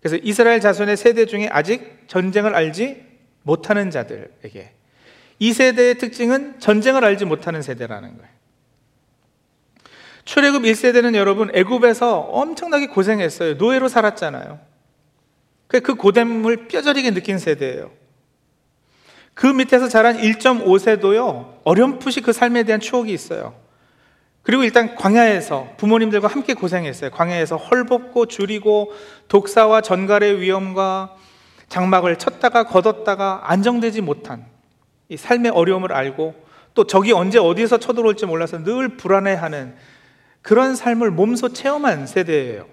그래서 0.00 0.16
이스라엘 0.22 0.60
자손의 0.60 0.96
세대 0.96 1.26
중에 1.26 1.48
아직 1.50 2.04
전쟁을 2.08 2.54
알지 2.54 3.04
못하는 3.42 3.90
자들에게 3.90 4.72
이 5.40 5.52
세대의 5.52 5.98
특징은 5.98 6.58
전쟁을 6.58 7.04
알지 7.04 7.24
못하는 7.24 7.62
세대라는 7.62 8.16
거예요. 8.16 8.37
출애굽 10.28 10.64
1세대는 10.64 11.14
여러분 11.14 11.50
애굽에서 11.54 12.18
엄청나게 12.18 12.88
고생했어요. 12.88 13.54
노예로 13.54 13.88
살았잖아요. 13.88 14.58
그, 15.68 15.80
그 15.80 15.94
고됨을 15.94 16.68
뼈저리게 16.68 17.12
느낀 17.12 17.38
세대예요. 17.38 17.90
그 19.32 19.46
밑에서 19.46 19.88
자란 19.88 20.18
1.5세도요. 20.18 21.60
어렴풋이 21.64 22.20
그 22.20 22.34
삶에 22.34 22.64
대한 22.64 22.78
추억이 22.78 23.10
있어요. 23.10 23.54
그리고 24.42 24.64
일단 24.64 24.96
광야에서 24.96 25.70
부모님들과 25.78 26.28
함께 26.28 26.52
고생했어요. 26.52 27.08
광야에서 27.10 27.56
헐벗고 27.56 28.26
줄이고 28.26 28.92
독사와 29.28 29.80
전갈의 29.80 30.42
위험과 30.42 31.16
장막을 31.70 32.16
쳤다가 32.16 32.64
걷었다가 32.64 33.44
안정되지 33.44 34.02
못한 34.02 34.44
이 35.08 35.16
삶의 35.16 35.52
어려움을 35.52 35.90
알고 35.90 36.34
또 36.74 36.86
적이 36.86 37.12
언제 37.12 37.38
어디에서 37.38 37.78
쳐들어올지 37.78 38.26
몰라서 38.26 38.62
늘 38.62 38.98
불안해하는 38.98 39.74
그런 40.42 40.74
삶을 40.74 41.10
몸소 41.10 41.52
체험한 41.52 42.06
세대예요. 42.06 42.66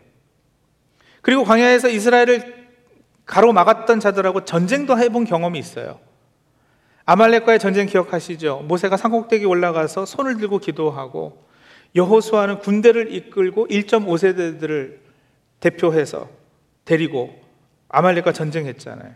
그리고 1.22 1.43
광야에서 1.43 1.89
이스라엘을 1.89 2.65
가로막았던 3.25 4.00
자들하고 4.00 4.45
전쟁도 4.45 4.98
해본 4.98 5.25
경험이 5.25 5.60
있어요. 5.60 6.00
아말렉과의 7.05 7.60
전쟁 7.60 7.88
기억하시죠? 7.88 8.65
모세가 8.67 8.98
산꼭대기 8.98 9.45
올라가서 9.45 10.05
손을 10.05 10.38
들고 10.38 10.60
기도하고 10.60 11.45
여호수아는 11.95 12.60
군대를 12.60 13.13
이끌고 13.13 13.67
1.5세대들을 13.67 14.98
대표해서 15.60 16.29
데리고 16.84 17.41
아말렉과 17.89 18.34
전쟁했잖아요. 18.34 19.13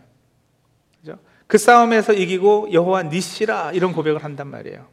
그죠? 1.00 1.18
그 1.46 1.58
싸움에서 1.58 2.12
이기고 2.12 2.72
여호와 2.72 3.04
니시라 3.04 3.72
이런 3.72 3.92
고백을 3.92 4.24
한단 4.24 4.48
말이에요. 4.48 4.86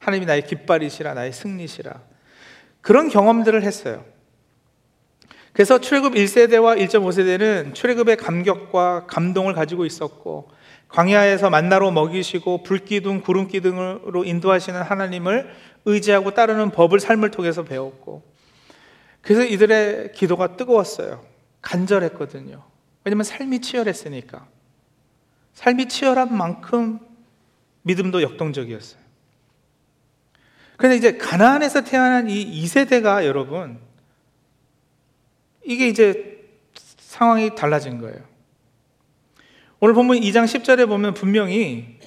하나님이 0.00 0.26
나의 0.26 0.46
깃발이시라 0.46 1.14
나의 1.14 1.32
승리시라 1.32 2.00
그런 2.80 3.08
경험들을 3.08 3.62
했어요. 3.62 4.04
그래서 5.52 5.80
출애굽 5.80 6.14
1세대와 6.14 6.78
1.5세대는 6.78 7.74
출애굽의 7.74 8.16
감격과 8.16 9.06
감동을 9.06 9.54
가지고 9.54 9.84
있었고 9.84 10.50
광야에서 10.88 11.50
만나로 11.50 11.90
먹이시고 11.90 12.62
불기둥 12.62 13.22
구름기둥으로 13.22 14.24
인도하시는 14.24 14.80
하나님을 14.80 15.50
의지하고 15.84 16.32
따르는 16.32 16.70
법을 16.70 17.00
삶을 17.00 17.30
통해서 17.30 17.64
배웠고 17.64 18.22
그래서 19.20 19.44
이들의 19.44 20.12
기도가 20.12 20.56
뜨거웠어요. 20.56 21.24
간절했거든요. 21.60 22.62
왜냐면 23.04 23.24
삶이 23.24 23.60
치열했으니까. 23.60 24.46
삶이 25.54 25.88
치열한 25.88 26.36
만큼 26.36 27.00
믿음도 27.82 28.22
역동적이었어요. 28.22 29.07
그런데 30.78 30.96
이제 30.96 31.18
가나안에서 31.18 31.82
태어난 31.82 32.30
이 32.30 32.62
2세대가 32.62 33.24
여러분 33.24 33.80
이게 35.64 35.88
이제 35.88 36.38
상황이 36.98 37.54
달라진 37.54 37.98
거예요. 37.98 38.16
오늘 39.80 39.92
본문 39.94 40.20
2장 40.20 40.44
10절에 40.44 40.86
보면 40.86 41.14
분명히 41.14 41.98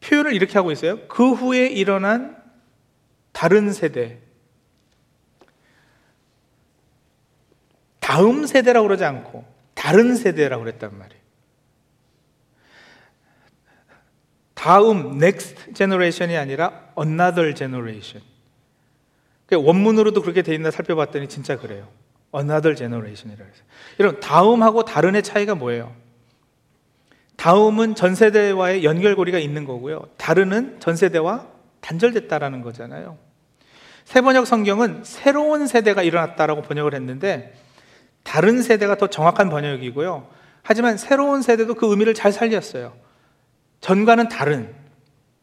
표현을 0.00 0.34
이렇게 0.34 0.54
하고 0.54 0.72
있어요. 0.72 1.06
그 1.06 1.32
후에 1.32 1.68
일어난 1.68 2.36
다른 3.30 3.72
세대. 3.72 4.18
다음 8.00 8.44
세대라고 8.44 8.88
그러지 8.88 9.04
않고 9.04 9.44
다른 9.74 10.16
세대라고 10.16 10.64
그랬단 10.64 10.98
말이에요. 10.98 11.19
다음 14.60 15.14
next 15.14 15.72
generation이 15.72 16.36
아니라 16.36 16.92
another 16.98 17.54
generation. 17.54 18.22
원문으로도 19.50 20.20
그렇게 20.20 20.42
돼 20.42 20.54
있나 20.54 20.70
살펴봤더니 20.70 21.28
진짜 21.28 21.56
그래요. 21.56 21.88
another 22.36 22.76
generation이라고 22.76 23.50
해서. 23.50 23.62
여러분, 24.00 24.20
다음하고 24.20 24.84
다른의 24.84 25.22
차이가 25.22 25.54
뭐예요? 25.54 25.94
다음은 27.36 27.94
전 27.94 28.14
세대와의 28.14 28.84
연결고리가 28.84 29.38
있는 29.38 29.64
거고요. 29.64 30.02
다른은 30.18 30.78
전 30.80 30.94
세대와 30.94 31.46
단절됐다라는 31.80 32.60
거잖아요. 32.60 33.16
세번역 34.04 34.46
성경은 34.46 35.04
새로운 35.04 35.68
세대가 35.68 36.02
일어났다라고 36.02 36.60
번역을 36.60 36.92
했는데 36.92 37.54
다른 38.24 38.60
세대가 38.60 38.98
더 38.98 39.06
정확한 39.06 39.48
번역이고요. 39.48 40.28
하지만 40.60 40.98
새로운 40.98 41.40
세대도 41.40 41.76
그 41.76 41.88
의미를 41.88 42.12
잘 42.12 42.30
살렸어요. 42.30 43.08
전과는 43.80 44.28
다른 44.28 44.74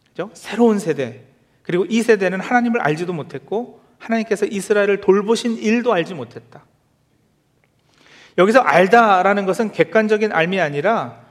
그죠? 0.10 0.32
새로운 0.34 0.80
세대. 0.80 1.24
그리고 1.62 1.86
이 1.88 2.02
세대는 2.02 2.40
하나님을 2.40 2.82
알지도 2.82 3.14
못했고 3.14 3.82
하나님께서 4.00 4.46
이스라엘을 4.46 5.02
돌보신 5.02 5.58
일도 5.58 5.94
알지 5.94 6.14
못했다. 6.14 6.66
여기서 8.38 8.60
알다라는 8.60 9.46
것은 9.46 9.72
객관적인 9.72 10.32
알미 10.32 10.60
아니라 10.60 11.26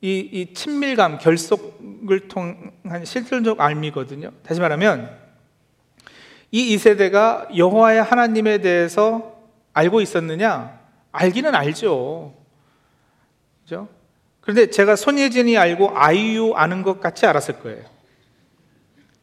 이, 0.00 0.18
이 0.18 0.54
친밀감, 0.54 1.18
결속을 1.18 2.28
통한 2.28 3.04
실질적 3.04 3.60
알미거든요. 3.60 4.30
다시 4.44 4.60
말하면 4.60 5.18
이 6.50 6.76
2세대가 6.76 7.56
여호와의 7.56 8.02
하나님에 8.02 8.58
대해서 8.58 9.38
알고 9.72 10.00
있었느냐? 10.00 10.78
알기는 11.12 11.54
알죠. 11.54 12.34
그죠? 13.62 13.88
그런데 14.48 14.70
제가 14.70 14.96
손예진이 14.96 15.58
알고 15.58 15.90
아이유 15.94 16.54
아는 16.56 16.80
것 16.82 17.00
같이 17.00 17.26
알았을 17.26 17.60
거예요. 17.60 17.84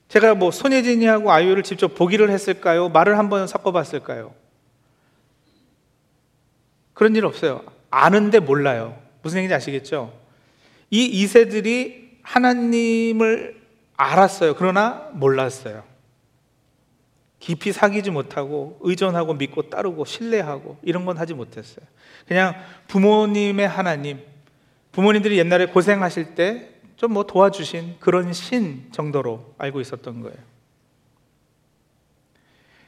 제가 0.07 0.35
뭐 0.35 0.51
손예진이하고 0.51 1.31
아이유를 1.31 1.63
직접 1.63 1.95
보기를 1.95 2.29
했을까요? 2.29 2.89
말을 2.89 3.17
한번 3.17 3.47
섞어봤을까요? 3.47 4.35
그런 6.93 7.15
일 7.15 7.25
없어요. 7.25 7.63
아는데 7.89 8.37
몰라요. 8.37 9.01
무슨 9.23 9.39
얘기인지 9.39 9.55
아시겠죠? 9.55 10.13
이 10.91 11.25
2세들이 11.25 12.19
하나님을 12.21 13.59
알았어요. 13.97 14.53
그러나 14.53 15.09
몰랐어요. 15.13 15.83
깊이 17.39 17.71
사귀지 17.71 18.11
못하고 18.11 18.77
의존하고 18.81 19.33
믿고 19.33 19.71
따르고 19.71 20.05
신뢰하고 20.05 20.77
이런 20.83 21.03
건 21.03 21.17
하지 21.17 21.33
못했어요. 21.33 21.83
그냥 22.27 22.53
부모님의 22.89 23.67
하나님, 23.67 24.34
부모님들이 24.95 25.37
옛날에 25.37 25.67
고생하실 25.67 26.35
때 26.35 26.75
좀 26.97 27.11
뭐 27.11 27.25
도와주신 27.25 27.97
그런 27.99 28.33
신 28.33 28.87
정도로 28.91 29.53
알고 29.57 29.81
있었던 29.81 30.21
거예요. 30.21 30.37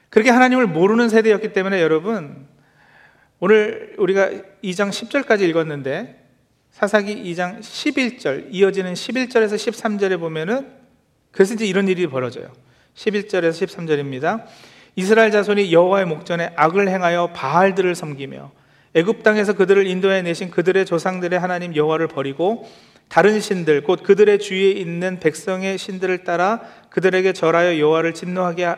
그렇게 0.09 0.29
하나님을 0.31 0.67
모르는 0.67 1.09
세대였기 1.09 1.51
때문에 1.53 1.81
여러분, 1.81 2.47
오늘 3.39 3.95
우리가 3.97 4.29
2장 4.63 4.89
10절까지 4.89 5.41
읽었는데 5.41 6.25
사사기 6.71 7.23
2장 7.31 7.59
11절 7.59 8.47
이어지는 8.51 8.93
11절에서 8.93 9.55
13절에 9.55 10.19
보면은 10.19 10.71
그래서 11.31 11.53
이제 11.53 11.65
이런 11.65 11.87
일이 11.87 12.07
벌어져요. 12.07 12.51
11절에서 12.95 13.67
13절입니다. 13.67 14.45
이스라엘 14.95 15.29
자손이 15.31 15.71
여호와의 15.71 16.05
목전에 16.05 16.53
악을 16.55 16.87
행하여 16.87 17.33
바알들을 17.33 17.93
섬기며 17.93 18.51
애굽 18.93 19.23
땅에서 19.23 19.53
그들을 19.53 19.85
인도해 19.87 20.21
내신 20.21 20.49
그들의 20.49 20.85
조상들의 20.85 21.39
하나님 21.39 21.75
여호와를 21.75 22.07
버리고 22.07 22.67
다른 23.09 23.39
신들 23.39 23.83
곧 23.83 24.03
그들의 24.03 24.39
주위에 24.39 24.71
있는 24.71 25.19
백성의 25.19 25.77
신들을 25.77 26.23
따라 26.23 26.61
그들에게 26.89 27.33
절하여 27.33 27.79
여호와를 27.79 28.13
진노하게 28.13 28.75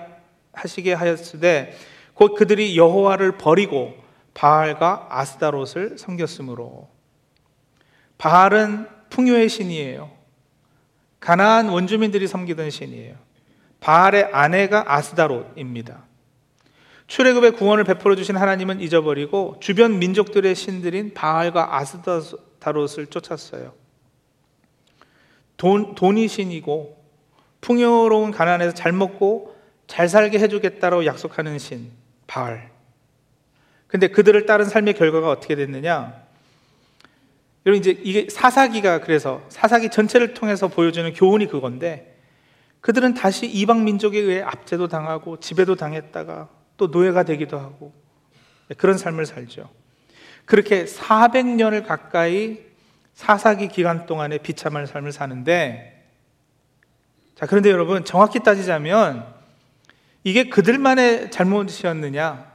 하시게 0.53 0.93
하였으되 0.93 1.75
곧 2.13 2.35
그들이 2.35 2.77
여호와를 2.77 3.37
버리고 3.37 3.95
바알과 4.33 5.07
아스다롯을 5.09 5.97
섬겼으므로 5.97 6.89
바알은 8.17 8.87
풍요의 9.09 9.49
신이에요. 9.49 10.11
가나안 11.19 11.69
원주민들이 11.69 12.27
섬기던 12.27 12.69
신이에요. 12.69 13.15
바알의 13.79 14.29
아내가 14.31 14.83
아스다롯입니다. 14.93 16.08
출애굽의 17.09 17.53
구원을 17.53 17.83
베풀어 17.85 18.15
주신 18.15 18.37
하나님은 18.37 18.81
잊어버리고 18.81 19.57
주변 19.59 19.97
민족들의 19.97 20.53
신들인 20.53 21.15
바알과 21.15 21.75
아스다롯을 21.75 23.07
쫓았어요. 23.09 23.73
돈, 25.57 25.95
돈이 25.95 26.27
신이고 26.27 27.03
풍요로운 27.61 28.29
가난에서 28.29 28.75
잘 28.75 28.91
먹고 28.91 29.57
잘 29.87 30.07
살게 30.07 30.37
해주겠다고 30.37 31.05
약속하는 31.05 31.57
신 31.57 31.91
바알. 32.27 32.69
근데 33.87 34.07
그들을 34.09 34.45
따른 34.45 34.65
삶의 34.65 34.93
결과가 34.93 35.31
어떻게 35.31 35.55
됐느냐? 35.55 36.13
여러분 37.65 37.79
이제 37.79 37.99
이게 38.03 38.27
사사기가 38.29 39.01
그래서 39.01 39.41
사사기 39.49 39.89
전체를 39.89 40.35
통해서 40.35 40.67
보여주는 40.67 41.11
교훈이 41.13 41.47
그건데 41.47 42.19
그들은 42.81 43.15
다시 43.15 43.47
이방 43.47 43.83
민족에 43.83 44.19
의해 44.19 44.41
압제도 44.43 44.87
당하고 44.87 45.39
지배도 45.39 45.75
당했다가 45.75 46.58
또 46.79 46.87
노예가 46.87 47.23
되기도 47.23 47.59
하고 47.59 47.93
그런 48.77 48.97
삶을 48.97 49.25
살죠. 49.27 49.69
그렇게 50.45 50.85
400년을 50.85 51.85
가까이 51.85 52.61
사사기 53.13 53.67
기간 53.67 54.05
동안에 54.05 54.39
비참한 54.39 54.87
삶을 54.87 55.11
사는데 55.11 56.07
자, 57.35 57.45
그런데 57.45 57.69
여러분 57.69 58.05
정확히 58.05 58.39
따지자면 58.39 59.25
이게 60.23 60.49
그들만의 60.49 61.31
잘못이었느냐? 61.31 62.49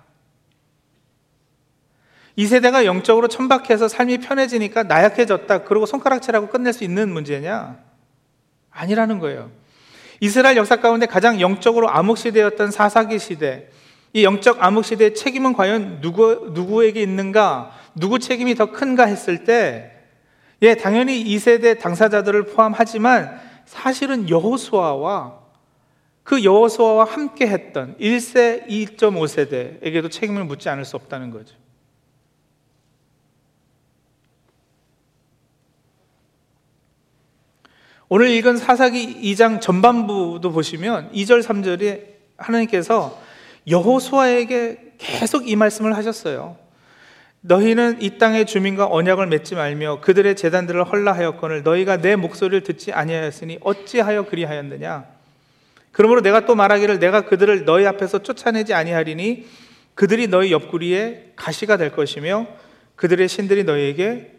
이 2.37 2.47
세대가 2.47 2.85
영적으로 2.85 3.29
천박해서 3.29 3.89
삶이 3.89 4.19
편해지니까 4.19 4.85
나약해졌다. 4.85 5.65
그러고 5.65 5.87
손가락질하고 5.87 6.49
끝낼 6.49 6.73
수 6.73 6.83
있는 6.83 7.11
문제냐? 7.11 7.79
아니라는 8.71 9.19
거예요. 9.19 9.51
이스라엘 10.21 10.57
역사 10.57 10.77
가운데 10.77 11.07
가장 11.07 11.41
영적으로 11.41 11.91
암흑 11.91 12.19
시대였던 12.19 12.71
사사기 12.71 13.19
시대. 13.19 13.71
이 14.15 14.23
영적 14.23 14.63
암흑 14.63 14.85
시대의 14.85 15.15
책임은 15.15 15.55
과연 15.55 16.01
누구, 16.01 16.51
누구에게 16.55 17.03
있는가? 17.03 17.73
누구 17.97 18.21
책임이 18.21 18.55
더 18.55 18.71
큰가 18.71 19.07
했을 19.07 19.43
때, 19.43 19.91
예, 20.63 20.77
당연히 20.77 21.21
이 21.21 21.39
세대 21.41 21.77
당사자들을 21.79 22.47
포함하지만 22.47 23.41
사실은 23.67 24.31
여호수아와 24.31 25.41
그 26.23 26.45
여호수아와 26.45 27.05
함께 27.05 27.49
했던 27.49 27.97
1세 27.99 28.69
2.5세대에게도 28.69 30.11
책임을 30.11 30.45
묻지 30.45 30.69
않을 30.69 30.85
수 30.85 30.95
없다는 30.95 31.33
거죠. 31.33 31.57
오늘 38.09 38.29
읽은 38.31 38.59
사사기 38.59 39.23
2장 39.23 39.61
전반부도 39.61 40.53
보시면 40.53 41.11
2절 41.13 41.43
3절에 41.43 42.15
하나님께서 42.37 43.24
여호수아에게 43.69 44.95
계속 44.99 45.49
이 45.49 45.57
말씀을 45.57 45.97
하셨어요. 45.97 46.57
너희는 47.41 48.01
이 48.01 48.17
땅의 48.17 48.47
주민과 48.47 48.87
언약을 48.87 49.27
맺지 49.27 49.55
말며 49.55 50.01
그들의 50.01 50.35
재단들을 50.35 50.83
헐라하였거늘 50.85 51.63
너희가 51.63 51.99
내 51.99 52.17
목소리를 52.17 52.63
듣지 52.63 52.93
아니하였으니 52.93 53.59
어찌하여 53.61 54.25
그리하였느냐 54.25 55.05
그러므로 55.93 56.23
내가 56.23 56.47
또 56.47 56.55
말하기를 56.55 56.99
내가 56.99 57.27
그들을 57.27 57.67
너희 57.67 57.87
앞에서 57.87 58.21
쫓아내지 58.21 58.73
아니하리니 58.73 59.47
그들이 59.95 60.27
너희 60.27 60.53
옆구리에 60.53 61.33
가시가 61.37 61.77
될 61.77 61.93
것이며 61.93 62.47
그들의 62.97 63.29
신들이 63.29 63.65
너희에게 63.65 64.33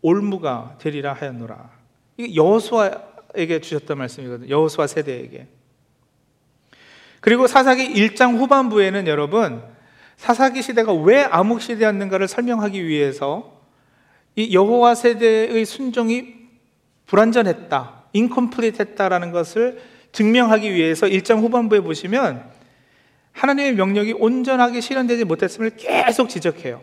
올무가 0.00 0.76
되리라 0.78 1.12
하였노라. 1.14 1.70
이게 2.16 2.34
여호수아에게 2.34 3.60
주셨던 3.60 3.98
말씀이거든요. 3.98 4.48
여호수아 4.48 4.86
세대에게. 4.86 5.48
그리고 7.26 7.48
사사기 7.48 7.92
1장 7.92 8.38
후반부에는 8.38 9.08
여러분 9.08 9.60
사사기 10.16 10.62
시대가 10.62 10.92
왜 10.92 11.24
암흑 11.24 11.60
시대였는가를 11.60 12.28
설명하기 12.28 12.86
위해서 12.86 13.62
이 14.36 14.54
여호와 14.54 14.94
세대의 14.94 15.64
순종이 15.64 16.36
불완전했다, 17.06 18.04
인컴플리트했다라는 18.12 19.32
것을 19.32 19.82
증명하기 20.12 20.72
위해서 20.72 21.08
1장 21.08 21.40
후반부에 21.40 21.80
보시면 21.80 22.44
하나님의 23.32 23.74
명령이 23.74 24.12
온전하게 24.12 24.80
실현되지 24.80 25.24
못했음을 25.24 25.70
계속 25.70 26.28
지적해요. 26.28 26.80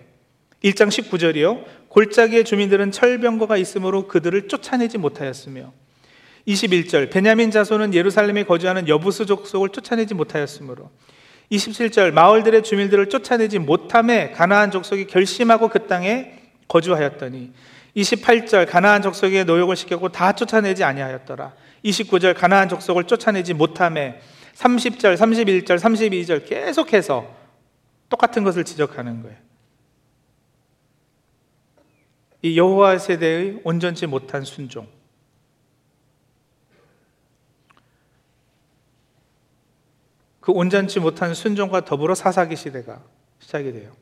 1장 0.62 0.90
19절이요. 0.90 1.64
골짜기의 1.88 2.44
주민들은 2.44 2.92
철병거가 2.92 3.56
있으므로 3.56 4.10
그들을 4.10 4.50
쫓아내지 4.50 4.98
못하였으며 4.98 5.72
21절 6.48 7.10
베냐민 7.10 7.52
자손은 7.52 7.94
예루살렘에 7.94 8.44
거주하는 8.44 8.88
여부수 8.88 9.26
족속을 9.26 9.70
쫓아내지 9.70 10.14
못하였으므로 10.14 10.92
27절 11.52 12.12
마을들의 12.12 12.64
주민들을 12.64 13.10
쫓아내지 13.10 13.60
못함에 13.60 14.32
가나안 14.32 14.72
족속이 14.72 15.08
결심하고 15.08 15.70
그 15.70 15.88
땅에 15.88 16.40
거주하였더니 16.68 17.52
28절 17.96 18.70
가나안 18.70 19.02
족속에 19.02 19.44
노역을 19.44 19.76
시켰고 19.76 20.10
다 20.10 20.34
쫓아내지 20.34 20.84
아니하였더라 20.84 21.54
29절 21.86 22.36
가나안 22.36 22.70
족속을 22.70 23.06
쫓아내지 23.06 23.54
못함에 23.54 24.20
30절, 24.56 25.16
31절, 25.16 25.78
32절 25.80 26.46
계속해서 26.46 27.44
똑같은 28.10 28.44
것을 28.44 28.64
지적하는 28.64 29.24
거예요. 29.24 29.38
이 32.44 32.58
여호와 32.58 32.98
세대의 32.98 33.62
온전치 33.64 34.06
못한 34.06 34.44
순종. 34.44 34.88
그 40.44 40.52
온전치 40.52 41.00
못한 41.00 41.34
순종과 41.34 41.86
더불어 41.86 42.14
사사기 42.16 42.58
시대가 42.58 43.02
시작이 43.40 43.72
돼요. 43.72 43.96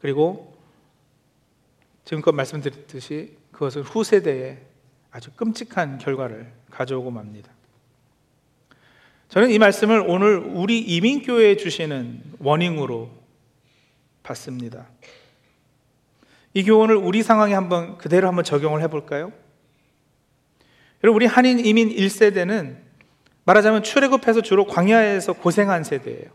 그리고 0.00 0.58
지금껏 2.04 2.32
말씀드렸듯이 2.32 3.36
그것은 3.52 3.82
후세대에 3.82 4.58
아주 5.12 5.30
끔찍한 5.36 5.98
결과를 5.98 6.52
가져오고 6.72 7.12
맙니다. 7.12 7.52
저는 9.28 9.50
이 9.50 9.58
말씀을 9.60 10.02
오늘 10.04 10.38
우리 10.38 10.80
이민교회에 10.80 11.56
주시는 11.56 12.24
원인으로 12.40 13.08
봤습니다. 14.24 14.88
이 16.54 16.64
교훈을 16.64 16.96
우리 16.96 17.22
상황에 17.22 17.54
한번 17.54 17.98
그대로 17.98 18.26
한번 18.26 18.42
적용을 18.42 18.82
해볼까요? 18.82 19.32
여러분, 21.04 21.22
우리 21.22 21.26
한인 21.26 21.64
이민 21.64 21.88
1세대는 21.88 22.81
말하자면 23.44 23.82
출애굽해서 23.82 24.42
주로 24.42 24.66
광야에서 24.66 25.32
고생한 25.34 25.84
세대예요. 25.84 26.26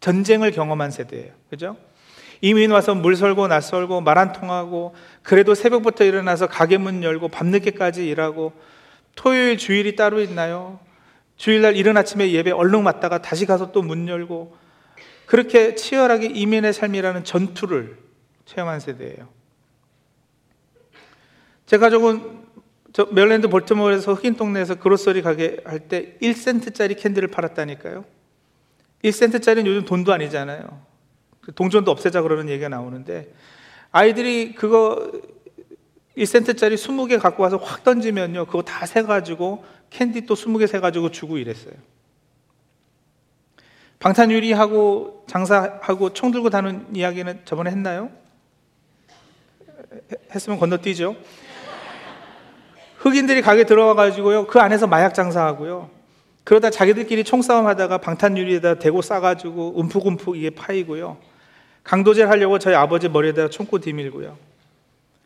전쟁을 0.00 0.50
경험한 0.52 0.90
세대예요. 0.90 1.32
그죠? 1.48 1.76
이민 2.42 2.70
와서 2.70 2.94
물 2.94 3.16
설고 3.16 3.48
낯 3.48 3.60
설고 3.60 4.00
말 4.00 4.16
안 4.18 4.32
통하고 4.32 4.94
그래도 5.22 5.54
새벽부터 5.54 6.04
일어나서 6.04 6.46
가게 6.46 6.78
문 6.78 7.02
열고 7.02 7.28
밤늦게까지 7.28 8.06
일하고 8.06 8.52
토요일 9.14 9.58
주일이 9.58 9.96
따로 9.96 10.20
있나요? 10.20 10.78
주일날 11.36 11.76
이른 11.76 11.96
아침에 11.96 12.30
예배 12.32 12.50
얼른 12.50 12.84
왔다가 12.84 13.20
다시 13.22 13.46
가서 13.46 13.72
또 13.72 13.82
문 13.82 14.08
열고 14.08 14.56
그렇게 15.26 15.74
치열하게 15.74 16.26
이민의 16.26 16.72
삶이라는 16.72 17.24
전투를 17.24 17.96
체험한 18.46 18.80
세대예요. 18.80 19.28
제 21.66 21.78
가족은 21.78 22.39
저 22.92 23.06
메릴랜드 23.12 23.48
볼티모어에서 23.48 24.14
흑인 24.14 24.36
동네에서 24.36 24.76
grocery 24.76 25.22
가게 25.22 25.58
할 25.64 25.80
때 25.88 26.16
1센트짜리 26.20 26.98
캔디를을 26.98 27.28
팔았다니까요. 27.28 28.04
1센트짜리는 29.04 29.66
요즘 29.66 29.84
돈도 29.84 30.12
아니잖아요. 30.12 30.82
그 31.40 31.54
동전도 31.54 31.90
없애자 31.90 32.22
그러는 32.22 32.48
얘기가 32.48 32.68
나오는데 32.68 33.32
아이들이 33.92 34.54
그거 34.54 35.10
1센트짜리 36.16 36.74
20개 36.74 37.20
갖고 37.20 37.42
와서 37.42 37.56
확 37.56 37.84
던지면요. 37.84 38.46
그거 38.46 38.62
다 38.62 38.86
세가지고 38.86 39.64
캔디 39.90 40.26
또 40.26 40.34
20개 40.34 40.66
세가지고 40.66 41.10
주고 41.10 41.38
이랬어요. 41.38 41.74
방탄유리하고 44.00 45.24
장사하고 45.28 46.12
총 46.12 46.30
들고 46.30 46.50
다닌 46.50 46.86
이야기는 46.94 47.42
저번에 47.44 47.70
했나요? 47.70 48.10
했으면 50.34 50.58
건너뛰죠. 50.58 51.16
흑인들이 53.00 53.40
가게 53.40 53.64
들어와 53.64 53.94
가지고요. 53.94 54.46
그 54.46 54.60
안에서 54.60 54.86
마약 54.86 55.14
장사하고요. 55.14 55.88
그러다 56.44 56.68
자기들끼리 56.70 57.24
총싸움 57.24 57.66
하다가 57.66 57.98
방탄유리에다 57.98 58.74
대고 58.74 59.00
싸가지고 59.00 59.78
움푹움푹 59.78 60.36
이게 60.36 60.50
파이고요. 60.50 61.16
강도질 61.82 62.28
하려고 62.28 62.58
저희 62.58 62.74
아버지 62.74 63.08
머리에다 63.08 63.48
총구 63.48 63.80
뒤밀고요. 63.80 64.36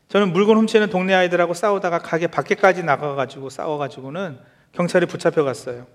저는 0.09 0.33
물건 0.33 0.59
훔치는 0.59 0.91
동네 0.91 1.15
아이들하고 1.15 1.53
싸우다가 1.55 1.99
가게 1.99 2.29
밖에까지 2.29 2.85
나가가지고 2.85 3.51
싸워가지고는 3.51 4.39
경찰에 4.73 5.07
붙잡혀 5.07 5.43
갔어요. 5.43 5.87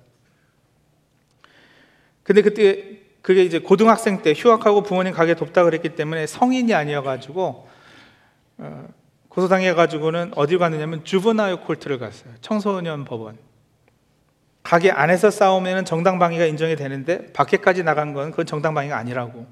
근데 2.23 2.41
그때 2.41 2.99
그게 3.21 3.43
이제 3.43 3.59
고등학생 3.59 4.21
때 4.21 4.33
휴학하고 4.35 4.83
부모님 4.83 5.13
가게 5.13 5.33
돕다 5.33 5.63
그랬기 5.63 5.95
때문에 5.95 6.27
성인이 6.27 6.73
아니어가지고 6.73 7.67
어, 8.57 8.87
고소당해 9.29 9.73
가지고는 9.73 10.31
어디 10.35 10.57
갔느냐면 10.57 11.03
주브나이 11.05 11.55
콜트를 11.55 11.99
갔어요. 11.99 12.33
청소년 12.41 13.05
법원. 13.05 13.37
가게 14.63 14.91
안에서 14.91 15.31
싸우면 15.31 15.85
정당 15.85 16.19
방위가 16.19 16.45
인정이 16.45 16.75
되는데 16.75 17.31
밖에까지 17.33 17.83
나간 17.83 18.13
건 18.13 18.31
그건 18.31 18.45
정당 18.45 18.73
방위가 18.73 18.97
아니라고. 18.97 19.47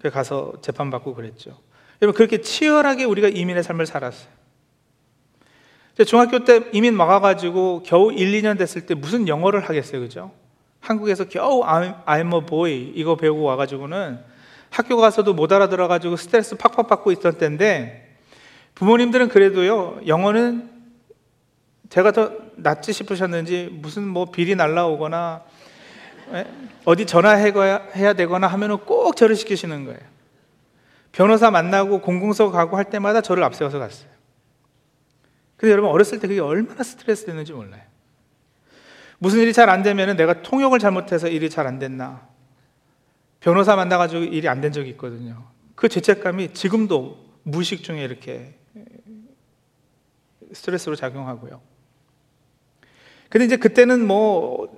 그 0.00 0.10
가서 0.10 0.52
재판 0.60 0.90
받고 0.90 1.14
그랬죠. 1.14 1.58
여러분 2.02 2.16
그렇게 2.16 2.40
치열하게 2.40 3.04
우리가 3.04 3.28
이민의 3.28 3.62
삶을 3.62 3.86
살았어요. 3.86 4.28
중학교 6.06 6.44
때 6.44 6.60
이민 6.72 6.98
와가지고 6.98 7.84
겨우 7.86 8.12
1, 8.12 8.42
2년 8.42 8.58
됐을 8.58 8.84
때 8.84 8.94
무슨 8.94 9.28
영어를 9.28 9.60
하겠어요, 9.60 10.00
그죠? 10.00 10.32
한국에서 10.80 11.24
겨우 11.26 11.62
I'm, 11.62 12.04
I'm 12.04 12.34
a 12.34 12.46
boy 12.46 12.92
이거 12.94 13.16
배우고 13.16 13.42
와가지고는 13.42 14.18
학교 14.70 14.96
가서도 14.96 15.34
못 15.34 15.52
알아들어가지고 15.52 16.16
스트레스 16.16 16.56
팍팍 16.56 16.88
받고 16.88 17.12
있던 17.12 17.38
때인데 17.38 18.03
부모님들은 18.74 19.28
그래도요 19.28 20.00
영어는 20.06 20.70
제가 21.90 22.12
더 22.12 22.32
낫지 22.56 22.92
싶으셨는지 22.92 23.68
무슨 23.72 24.06
뭐 24.06 24.30
비리 24.30 24.54
날라오거나 24.54 25.42
예? 26.32 26.46
어디 26.84 27.06
전화해야 27.06 28.14
되거나 28.14 28.46
하면은 28.46 28.78
꼭 28.78 29.14
저를 29.16 29.36
시키시는 29.36 29.84
거예요. 29.84 30.00
변호사 31.12 31.50
만나고 31.50 32.00
공공서 32.00 32.50
가고 32.50 32.76
할 32.76 32.84
때마다 32.86 33.20
저를 33.20 33.44
앞세워서 33.44 33.78
갔어요. 33.78 34.08
근데 35.56 35.70
여러분 35.72 35.90
어렸을 35.90 36.18
때 36.18 36.26
그게 36.26 36.40
얼마나 36.40 36.82
스트레스 36.82 37.26
됐는지 37.26 37.52
몰라요. 37.52 37.82
무슨 39.18 39.40
일이 39.40 39.52
잘 39.52 39.68
안 39.70 39.82
되면 39.82 40.16
내가 40.16 40.42
통역을 40.42 40.78
잘못해서 40.80 41.28
일이 41.28 41.48
잘 41.48 41.66
안 41.66 41.78
됐나. 41.78 42.26
변호사 43.40 43.76
만나가지고 43.76 44.22
일이 44.24 44.48
안 44.48 44.60
된 44.60 44.72
적이 44.72 44.90
있거든요. 44.90 45.44
그 45.76 45.88
죄책감이 45.88 46.54
지금도 46.54 47.22
무의식 47.44 47.84
중에 47.84 48.02
이렇게 48.02 48.54
스트레스로 50.54 50.96
작용하고요. 50.96 51.60
근데 53.28 53.44
이제 53.46 53.56
그때는 53.56 54.06
뭐, 54.06 54.68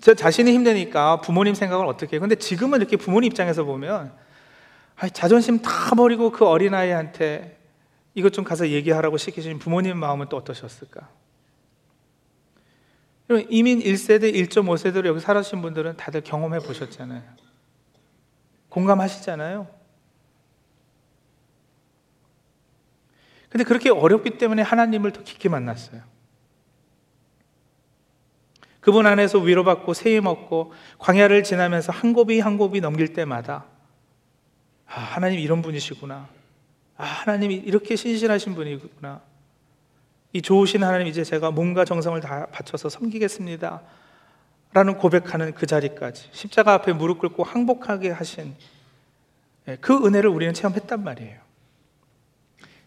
저 0.00 0.14
자신이 0.14 0.52
힘드니까 0.52 1.20
부모님 1.20 1.54
생각을 1.54 1.86
어떻게 1.86 2.16
해요? 2.16 2.20
근데 2.20 2.34
지금은 2.34 2.80
이렇게 2.80 2.96
부모님 2.96 3.30
입장에서 3.30 3.64
보면, 3.64 4.12
자존심 5.12 5.60
다 5.62 5.94
버리고 5.94 6.30
그 6.30 6.46
어린아이한테 6.46 7.58
이것 8.14 8.32
좀 8.32 8.44
가서 8.44 8.68
얘기하라고 8.68 9.16
시키신 9.16 9.58
부모님 9.58 9.96
마음은 9.98 10.28
또 10.28 10.36
어떠셨을까? 10.36 11.08
이민 13.48 13.80
1세대, 13.80 14.34
1.5세대로 14.34 15.06
여기 15.06 15.20
살아신 15.20 15.62
분들은 15.62 15.96
다들 15.96 16.20
경험해 16.20 16.60
보셨잖아요. 16.60 17.22
공감하시잖아요. 18.68 19.81
근데 23.52 23.64
그렇게 23.64 23.90
어렵기 23.90 24.38
때문에 24.38 24.62
하나님을 24.62 25.12
더 25.12 25.22
깊이 25.22 25.50
만났어요. 25.50 26.00
그분 28.80 29.06
안에서 29.06 29.38
위로받고 29.38 29.92
세임 29.92 30.24
얻고 30.24 30.72
광야를 30.98 31.42
지나면서 31.42 31.92
한 31.92 32.14
곱이 32.14 32.40
한 32.40 32.56
곱이 32.56 32.80
넘길 32.80 33.12
때마다 33.12 33.66
아, 34.86 35.00
하나님 35.00 35.38
이런 35.38 35.60
분이시구나. 35.60 36.28
아, 36.96 37.04
하나님이 37.04 37.56
이렇게 37.56 37.94
신실하신 37.94 38.54
분이구나. 38.54 39.20
이 40.32 40.40
좋으신 40.40 40.82
하나님 40.82 41.06
이제 41.06 41.22
제가 41.22 41.50
몸과 41.50 41.84
정성을 41.84 42.18
다 42.22 42.46
바쳐서 42.46 42.88
섬기겠습니다. 42.88 43.82
라는 44.72 44.96
고백하는 44.96 45.52
그 45.52 45.66
자리까지 45.66 46.30
십자가 46.32 46.72
앞에 46.72 46.94
무릎 46.94 47.18
꿇고 47.18 47.44
항복하게 47.44 48.10
하신 48.12 48.54
예, 49.68 49.76
그 49.76 50.06
은혜를 50.06 50.30
우리는 50.30 50.54
체험했단 50.54 51.04
말이에요. 51.04 51.41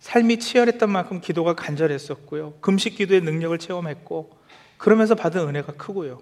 삶이 0.05 0.37
치열했던 0.37 0.91
만큼 0.91 1.19
기도가 1.19 1.55
간절했었고요. 1.55 2.59
금식 2.61 2.95
기도의 2.95 3.21
능력을 3.21 3.57
체험했고 3.57 4.37
그러면서 4.77 5.15
받은 5.15 5.47
은혜가 5.47 5.73
크고요. 5.73 6.21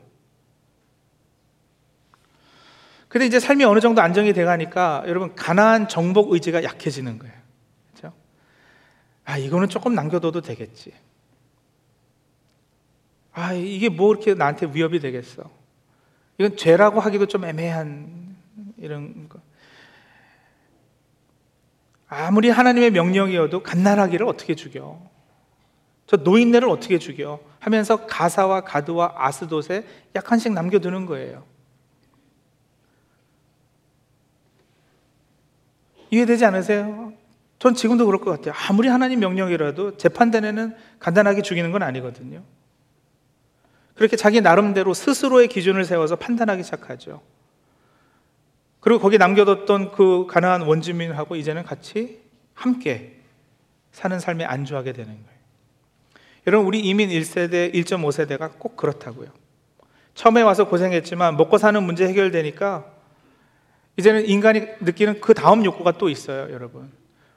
근데 3.10 3.26
이제 3.26 3.42
삶이 3.42 3.66
어느 3.66 3.82
정도 3.82 4.02
안정이 4.02 4.32
돼 4.32 4.46
가니까 4.46 5.04
여러분 5.08 5.36
가난한 5.36 5.90
정복 5.90 6.32
의지가 6.32 6.64
약해지는 6.64 7.20
거예요. 7.20 7.36
그렇죠? 7.92 8.16
아, 9.26 9.38
이거는 9.38 9.68
조금 9.68 9.94
남겨둬도 9.96 10.40
되겠지. 10.40 10.94
아, 13.34 13.52
이게 13.52 13.90
뭐 13.90 14.14
이렇게 14.14 14.34
나한테 14.34 14.68
위협이 14.72 15.02
되겠어. 15.02 15.52
이건 16.38 16.56
죄라고 16.56 17.02
하기도 17.02 17.26
좀 17.26 17.44
애매한 17.44 18.38
이런 18.78 19.28
거. 19.28 19.42
아무리 22.14 22.50
하나님의 22.50 22.92
명령이어도 22.92 23.64
갓난아기를 23.64 24.28
어떻게 24.28 24.56
죽여? 24.56 25.02
저 26.06 26.18
노인네를 26.18 26.70
어떻게 26.70 27.00
죽여? 27.00 27.40
하면서 27.60 28.06
가사와 28.06 28.62
가드와 28.62 29.16
아스돗에 29.18 29.86
약한씩 30.16 30.54
남겨두는 30.54 31.06
거예요. 31.06 31.44
이해되지 36.12 36.46
않으세요? 36.46 37.14
전 37.58 37.74
지금도 37.74 38.06
그럴 38.06 38.20
것 38.22 38.30
같아요. 38.30 38.54
아무리 38.68 38.88
하나님 38.90 39.20
명령이라도 39.20 39.98
재판단에는 39.98 40.76
간단하게 41.00 41.42
죽이는 41.42 41.72
건 41.72 41.82
아니거든요. 41.82 42.44
그렇게 43.96 44.18
자기 44.18 44.42
나름대로 44.42 44.94
스스로의 44.94 45.48
기준을 45.48 45.86
세워서 45.86 46.18
판단하기 46.18 46.64
시작하죠. 46.64 47.22
그리고 48.84 49.00
거기 49.00 49.18
남겨뒀던 49.18 49.94
그 49.94 50.28
가난한 50.28 50.64
원주민하고 50.64 51.38
이제는 51.38 51.64
같이 51.64 52.20
함께 52.54 53.18
사는 53.94 54.20
삶에 54.20 54.44
안주하게 54.44 54.92
되는 54.92 55.14
거예요. 55.14 55.40
여러분, 56.48 56.68
우리 56.68 56.82
이민 56.82 57.10
1세대, 57.10 57.74
1.5세대가 57.74 58.60
꼭 58.60 58.76
그렇다고요. 58.76 59.30
처음에 60.16 60.42
와서 60.42 60.68
고생했지만 60.68 61.38
먹고 61.38 61.58
사는 61.58 61.82
문제 61.82 62.06
해결되니까 62.10 62.86
이제는 63.96 64.26
인간이 64.26 64.68
느끼는 64.82 65.22
그 65.22 65.34
다음 65.34 65.64
욕구가 65.64 65.94
또 65.94 66.10
있어요, 66.10 66.52
여러분. 66.52 66.92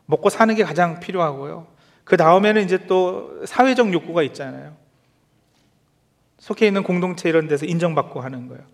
먹고 0.06 0.30
사는 0.30 0.52
게 0.52 0.64
가장 0.64 0.98
필요하고요. 0.98 1.68
그 2.02 2.16
다음에는 2.16 2.64
이제 2.64 2.88
또 2.88 3.46
사회적 3.46 3.92
욕구가 3.92 4.24
있잖아요. 4.24 4.76
속해 6.38 6.66
있는 6.66 6.82
공동체 6.82 7.28
이런 7.28 7.46
데서 7.46 7.66
인정받고 7.66 8.20
하는 8.20 8.48
거예요. 8.48 8.64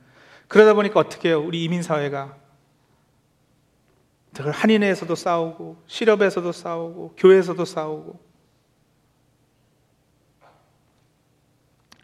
그러다 0.49 0.73
보니까 0.73 1.01
어떻게 1.01 1.29
해요? 1.29 1.43
우리 1.45 1.65
이민사회가 1.65 2.41
한인회에서도 4.39 5.15
싸우고, 5.15 5.83
실업에서도 5.87 6.53
싸우고, 6.53 7.15
교회에서도 7.17 7.65
싸우고. 7.65 8.21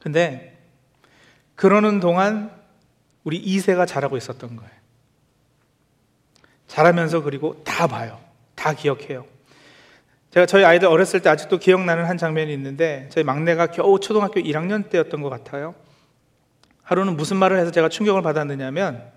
근데 0.01 0.59
그러는 1.55 2.01
동안 2.01 2.51
우리 3.25 3.45
2세가 3.45 3.87
자라고 3.87 4.17
있었던 4.17 4.57
거예요. 4.57 4.71
자라면서 6.67 7.23
그리고 7.23 7.62
다 7.64 7.87
봐요. 7.87 8.21
다 8.55 8.75
기억해요. 8.75 9.27
제가 10.31 10.47
저희 10.47 10.64
아이들 10.64 10.88
어렸을 10.88 11.21
때 11.21 11.31
아직도 11.31 11.59
기억나는 11.59 12.05
한 12.05 12.19
장면이 12.19 12.53
있는데 12.53 13.09
저희 13.11 13.25
막내가 13.25 13.69
겨우 13.69 13.99
초등학교 13.99 14.41
1학년 14.41 14.88
때였던 14.91 15.23
것 15.23 15.31
같아요. 15.31 15.75
하루는 16.83 17.17
무슨 17.17 17.38
말을 17.38 17.59
해서 17.59 17.71
제가 17.71 17.88
충격을 17.88 18.23
받았느냐면 18.23 19.11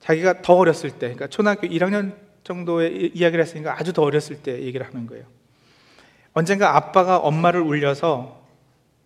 자기가 0.00 0.42
더 0.42 0.54
어렸을 0.56 0.90
때, 0.90 0.98
그러니까 0.98 1.26
초등학교 1.28 1.66
1학년 1.66 2.16
정도의 2.42 3.12
이야기를 3.14 3.44
했으니까 3.44 3.78
아주 3.78 3.92
더 3.92 4.02
어렸을 4.02 4.42
때 4.42 4.62
얘기를 4.62 4.84
하는 4.86 5.06
거예요. 5.06 5.24
언젠가 6.32 6.76
아빠가 6.76 7.18
엄마를 7.18 7.60
울려서 7.60 8.40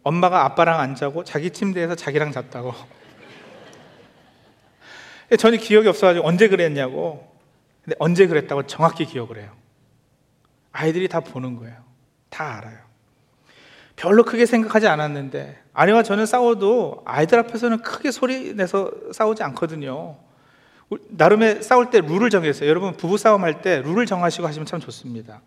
엄마가 0.03 0.45
아빠랑 0.45 0.81
안 0.81 0.95
자고 0.95 1.25
자기 1.25 1.51
침대에서 1.51 1.95
자기랑 1.95 2.33
잤다고. 2.33 2.73
저는 5.39 5.59
기억이 5.59 5.89
없어가지고 5.89 6.27
언제 6.27 6.49
그랬냐고. 6.49 7.33
근데 7.83 7.97
언제 7.99 8.27
그랬다고 8.27 8.67
정확히 8.67 9.05
기억을 9.07 9.39
해요. 9.39 9.51
아이들이 10.73 11.09
다 11.09 11.21
보는 11.21 11.57
거예요. 11.57 11.77
다 12.29 12.59
알아요. 12.59 12.79
별로 13.97 14.25
크게 14.25 14.45
생각하지 14.45 14.87
않았는데 14.89 15.59
아내와 15.73 16.03
저는 16.03 16.27
싸워도 16.27 17.03
아이들 17.05 17.39
앞에서는 17.39 17.83
크게 17.83 18.11
소리 18.11 18.55
내서 18.55 18.91
싸우지 19.13 19.43
않거든요. 19.45 20.17
나름의 21.09 21.63
싸울 21.63 21.91
때 21.91 22.01
룰을 22.01 22.31
정했어요. 22.31 22.69
여러분 22.69 22.97
부부 22.97 23.17
싸움 23.19 23.45
할 23.45 23.63
때 23.63 23.81
룰을 23.83 24.07
정하시고 24.07 24.47
하시면 24.47 24.67
참 24.67 24.81
좋습니다. 24.81 25.41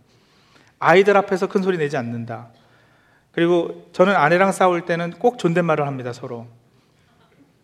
아이들 0.80 1.18
앞에서 1.18 1.48
큰 1.48 1.62
소리 1.64 1.78
내지 1.78 1.98
않는다. 1.98 2.50
그리고 3.32 3.90
저는 3.94 4.16
아내랑 4.16 4.52
싸울 4.52 4.86
때는 4.86 5.12
꼭 5.12 5.38
존댓말을 5.38 5.86
합니다, 5.86 6.14
서로. 6.14 6.48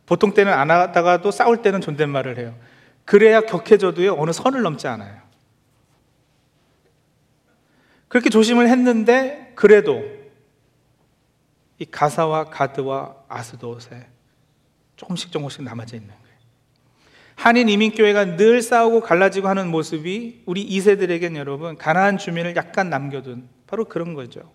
보통 0.06 0.34
때는 0.34 0.54
안 0.54 0.70
하다가도 0.70 1.32
싸울 1.32 1.62
때는 1.62 1.82
존댓말을 1.82 2.38
해요. 2.38 2.56
그래야 3.06 3.42
격해져도요, 3.42 4.16
어느 4.18 4.32
선을 4.32 4.62
넘지 4.62 4.88
않아요. 4.88 5.22
그렇게 8.08 8.30
조심을 8.30 8.70
했는데, 8.70 9.52
그래도 9.56 10.04
이 11.80 11.86
가사와 11.86 12.46
가드와 12.46 13.16
아스도세 13.28 14.08
조금씩 14.96 15.32
조금씩 15.32 15.64
남아져 15.64 15.98
있는. 15.98 16.23
한인 17.36 17.70
이민교회가 17.70 18.38
늘 18.38 18.62
싸우고 18.62 19.02
갈라지고 19.02 19.48
하는 19.48 19.70
모습이 19.70 20.44
우리 20.46 20.68
2세들에겐 20.68 21.36
여러분, 21.36 21.78
가난한 21.78 22.18
주민을 22.18 22.56
약간 22.56 22.90
남겨둔 22.90 23.48
바로 23.68 23.86
그런 23.86 24.14
거죠. 24.14 24.52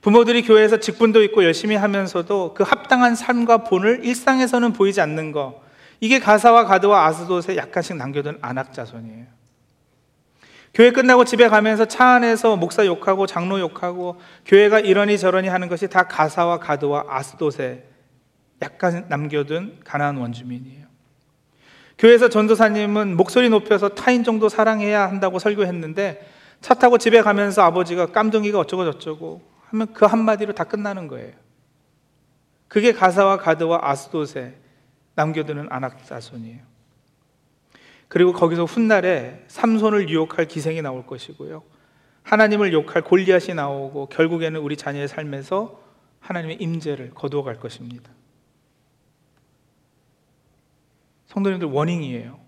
부모들이 0.00 0.42
교회에서 0.42 0.78
직분도 0.78 1.22
있고 1.24 1.44
열심히 1.44 1.76
하면서도 1.76 2.54
그 2.54 2.64
합당한 2.64 3.14
삶과 3.14 3.58
본을 3.58 4.04
일상에서는 4.04 4.72
보이지 4.72 5.00
않는 5.00 5.30
거. 5.30 5.62
이게 6.00 6.18
가사와 6.18 6.64
가드와 6.64 7.06
아스돗에 7.06 7.56
약간씩 7.56 7.96
남겨둔 7.96 8.38
안악자손이에요. 8.42 9.26
교회 10.74 10.90
끝나고 10.90 11.24
집에 11.24 11.48
가면서 11.48 11.84
차 11.84 12.14
안에서 12.14 12.56
목사 12.56 12.84
욕하고 12.84 13.26
장로 13.26 13.60
욕하고 13.60 14.20
교회가 14.44 14.80
이러니 14.80 15.18
저러니 15.18 15.46
하는 15.46 15.68
것이 15.68 15.86
다 15.88 16.08
가사와 16.08 16.58
가드와 16.58 17.04
아스돗에 17.08 17.84
약간 18.62 19.04
남겨둔 19.08 19.78
가난한 19.84 20.16
원주민이에요. 20.16 20.81
교회에서 22.02 22.28
전도사님은 22.28 23.16
목소리 23.16 23.48
높여서 23.48 23.90
타인 23.90 24.24
정도 24.24 24.48
사랑해야 24.48 25.08
한다고 25.08 25.38
설교했는데 25.38 26.28
차 26.60 26.74
타고 26.74 26.98
집에 26.98 27.22
가면서 27.22 27.62
아버지가 27.62 28.06
깜둥이가 28.06 28.58
어쩌고 28.58 28.84
저쩌고 28.90 29.40
하면 29.66 29.92
그 29.92 30.04
한마디로 30.04 30.52
다 30.52 30.64
끝나는 30.64 31.06
거예요. 31.06 31.32
그게 32.66 32.92
가사와 32.92 33.36
가드와 33.36 33.78
아스돗에 33.82 34.54
남겨두는 35.14 35.68
안악자손이에요. 35.70 36.58
그리고 38.08 38.32
거기서 38.32 38.64
훗날에 38.64 39.44
삼손을 39.46 40.08
유혹할 40.08 40.46
기생이 40.46 40.82
나올 40.82 41.06
것이고요. 41.06 41.62
하나님을 42.24 42.72
욕할 42.72 43.02
골리앗이 43.02 43.54
나오고 43.54 44.06
결국에는 44.06 44.58
우리 44.60 44.76
자녀의 44.76 45.06
삶에서 45.06 45.80
하나님의 46.18 46.56
임재를 46.56 47.12
거두어 47.14 47.44
갈 47.44 47.60
것입니다. 47.60 48.10
성도님들 51.32 51.68
워닝이에요. 51.68 52.38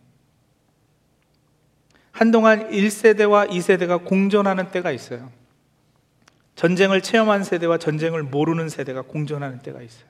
한동안 2.12 2.70
1세대와 2.70 3.48
2세대가 3.48 4.04
공존하는 4.04 4.70
때가 4.70 4.92
있어요. 4.92 5.32
전쟁을 6.54 7.00
체험한 7.00 7.44
세대와 7.44 7.78
전쟁을 7.78 8.22
모르는 8.22 8.68
세대가 8.68 9.02
공존하는 9.02 9.60
때가 9.60 9.82
있어요. 9.82 10.06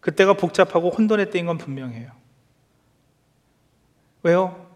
그때가 0.00 0.34
복잡하고 0.34 0.90
혼돈의 0.90 1.30
때인 1.30 1.46
건 1.46 1.58
분명해요. 1.58 2.12
왜요? 4.22 4.70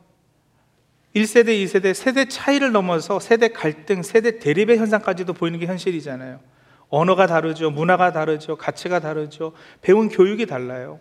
1세대, 1.15 1.49
2세대, 1.65 1.95
세대 1.95 2.27
차이를 2.27 2.73
넘어서 2.73 3.21
세대 3.21 3.49
갈등, 3.49 4.03
세대 4.03 4.39
대립의 4.39 4.79
현상까지도 4.79 5.35
보이는 5.35 5.59
게 5.61 5.67
현실이잖아요. 5.67 6.41
언어가 6.89 7.27
다르죠. 7.27 7.71
문화가 7.71 8.13
다르죠. 8.13 8.57
가치가 8.57 8.99
다르죠. 8.99 9.53
배운 9.83 10.09
교육이 10.09 10.47
달라요. 10.47 10.99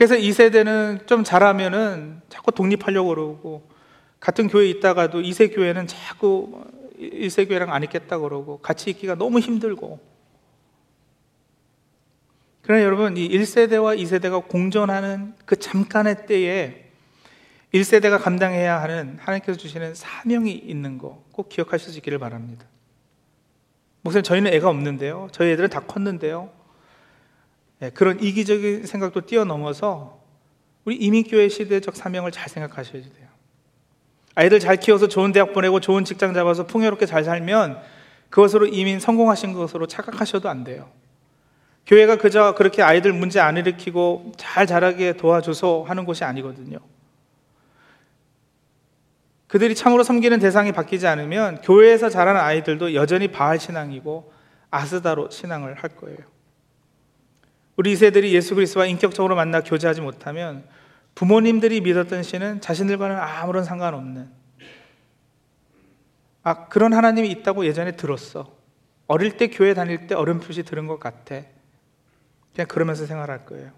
그래서 0.00 0.14
2세대는 0.14 1.06
좀 1.06 1.24
잘하면은 1.24 2.22
자꾸 2.30 2.52
독립하려고 2.52 3.10
그러고 3.10 3.68
같은 4.18 4.48
교회에 4.48 4.70
있다가도 4.70 5.20
2세 5.20 5.54
교회는 5.54 5.86
자꾸 5.86 6.64
1세 6.98 7.46
교회랑 7.46 7.70
안 7.70 7.82
있겠다 7.82 8.18
그러고 8.18 8.60
같이 8.60 8.88
있기가 8.88 9.16
너무 9.16 9.40
힘들고 9.40 10.00
그러나 12.62 12.82
여러분 12.82 13.18
이 13.18 13.28
1세대와 13.28 13.98
2세대가 13.98 14.48
공존하는 14.48 15.34
그 15.44 15.56
잠깐의 15.56 16.24
때에 16.26 16.86
1세대가 17.74 18.18
감당해야 18.18 18.80
하는 18.80 19.18
하나님께서 19.20 19.58
주시는 19.58 19.94
사명이 19.94 20.50
있는 20.50 20.96
거 20.96 21.22
꼭 21.30 21.50
기억하실 21.50 21.92
수 21.92 21.98
있기를 21.98 22.18
바랍니다. 22.18 22.64
목사님 24.00 24.22
저희는 24.22 24.52
애가 24.54 24.70
없는데요. 24.70 25.28
저희 25.32 25.52
애들은 25.52 25.68
다 25.68 25.80
컸는데요. 25.80 26.50
네, 27.80 27.90
그런 27.90 28.20
이기적인 28.20 28.86
생각도 28.86 29.22
뛰어넘어서 29.22 30.20
우리 30.84 30.96
이민교회 30.96 31.48
시대적 31.48 31.96
사명을 31.96 32.30
잘 32.30 32.48
생각하셔야 32.48 33.02
돼요. 33.02 33.28
아이들 34.34 34.60
잘 34.60 34.76
키워서 34.76 35.08
좋은 35.08 35.32
대학 35.32 35.52
보내고 35.52 35.80
좋은 35.80 36.04
직장 36.04 36.34
잡아서 36.34 36.66
풍요롭게 36.66 37.06
잘 37.06 37.24
살면 37.24 37.80
그것으로 38.28 38.66
이민 38.66 39.00
성공하신 39.00 39.54
것으로 39.54 39.86
착각하셔도 39.86 40.48
안 40.48 40.62
돼요. 40.62 40.88
교회가 41.86 42.16
그저 42.16 42.54
그렇게 42.54 42.82
아이들 42.82 43.12
문제 43.12 43.40
안 43.40 43.56
일으키고 43.56 44.32
잘 44.36 44.66
자라게 44.66 45.14
도와줘서 45.14 45.84
하는 45.88 46.04
곳이 46.04 46.22
아니거든요. 46.22 46.78
그들이 49.48 49.74
참으로 49.74 50.04
섬기는 50.04 50.38
대상이 50.38 50.70
바뀌지 50.70 51.06
않으면 51.08 51.62
교회에서 51.62 52.08
자라는 52.08 52.40
아이들도 52.40 52.94
여전히 52.94 53.28
바알 53.28 53.58
신앙이고 53.58 54.32
아스다로 54.70 55.30
신앙을 55.30 55.74
할 55.74 55.90
거예요. 55.96 56.18
우리 57.80 57.96
세들이 57.96 58.34
예수 58.34 58.54
그리스도와 58.54 58.84
인격적으로 58.84 59.34
만나 59.34 59.62
교제하지 59.62 60.02
못하면 60.02 60.64
부모님들이 61.14 61.80
믿었던 61.80 62.22
신은 62.22 62.60
자신들과는 62.60 63.16
아무런 63.16 63.64
상관없는 63.64 64.28
아 66.42 66.68
그런 66.68 66.92
하나님이 66.92 67.30
있다고 67.30 67.64
예전에 67.64 67.92
들었어. 67.92 68.54
어릴 69.06 69.38
때 69.38 69.48
교회 69.48 69.72
다닐 69.72 70.06
때 70.06 70.14
어렴풋이 70.14 70.64
들은 70.64 70.86
것 70.88 71.00
같아. 71.00 71.40
그냥 72.54 72.68
그러면서 72.68 73.06
생활할 73.06 73.46
거예요. 73.46 73.70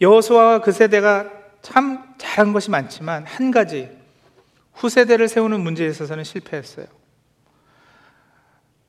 여호수아와 0.00 0.60
그 0.60 0.70
세대가 0.70 1.28
참 1.62 2.14
잘한 2.16 2.52
것이 2.52 2.70
많지만 2.70 3.26
한 3.26 3.50
가지 3.50 3.90
후세대를 4.74 5.26
세우는 5.26 5.62
문제에 5.62 5.88
있어서는 5.88 6.22
실패했어요. 6.22 6.86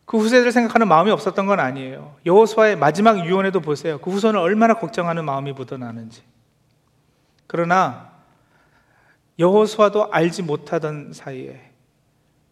그 0.09 0.17
후세대를 0.17 0.51
생각하는 0.51 0.87
마음이 0.87 1.11
없었던 1.11 1.45
건 1.45 1.59
아니에요. 1.59 2.15
여호수아의 2.25 2.77
마지막 2.77 3.27
유언에도 3.27 3.59
보세요. 3.59 3.99
그 3.99 4.09
후손을 4.09 4.39
얼마나 4.39 4.73
걱정하는 4.73 5.23
마음이 5.23 5.51
묻어나는지. 5.51 6.23
그러나 7.45 8.09
여호수아도 9.37 10.11
알지 10.11 10.41
못하던 10.41 11.13
사이에 11.13 11.73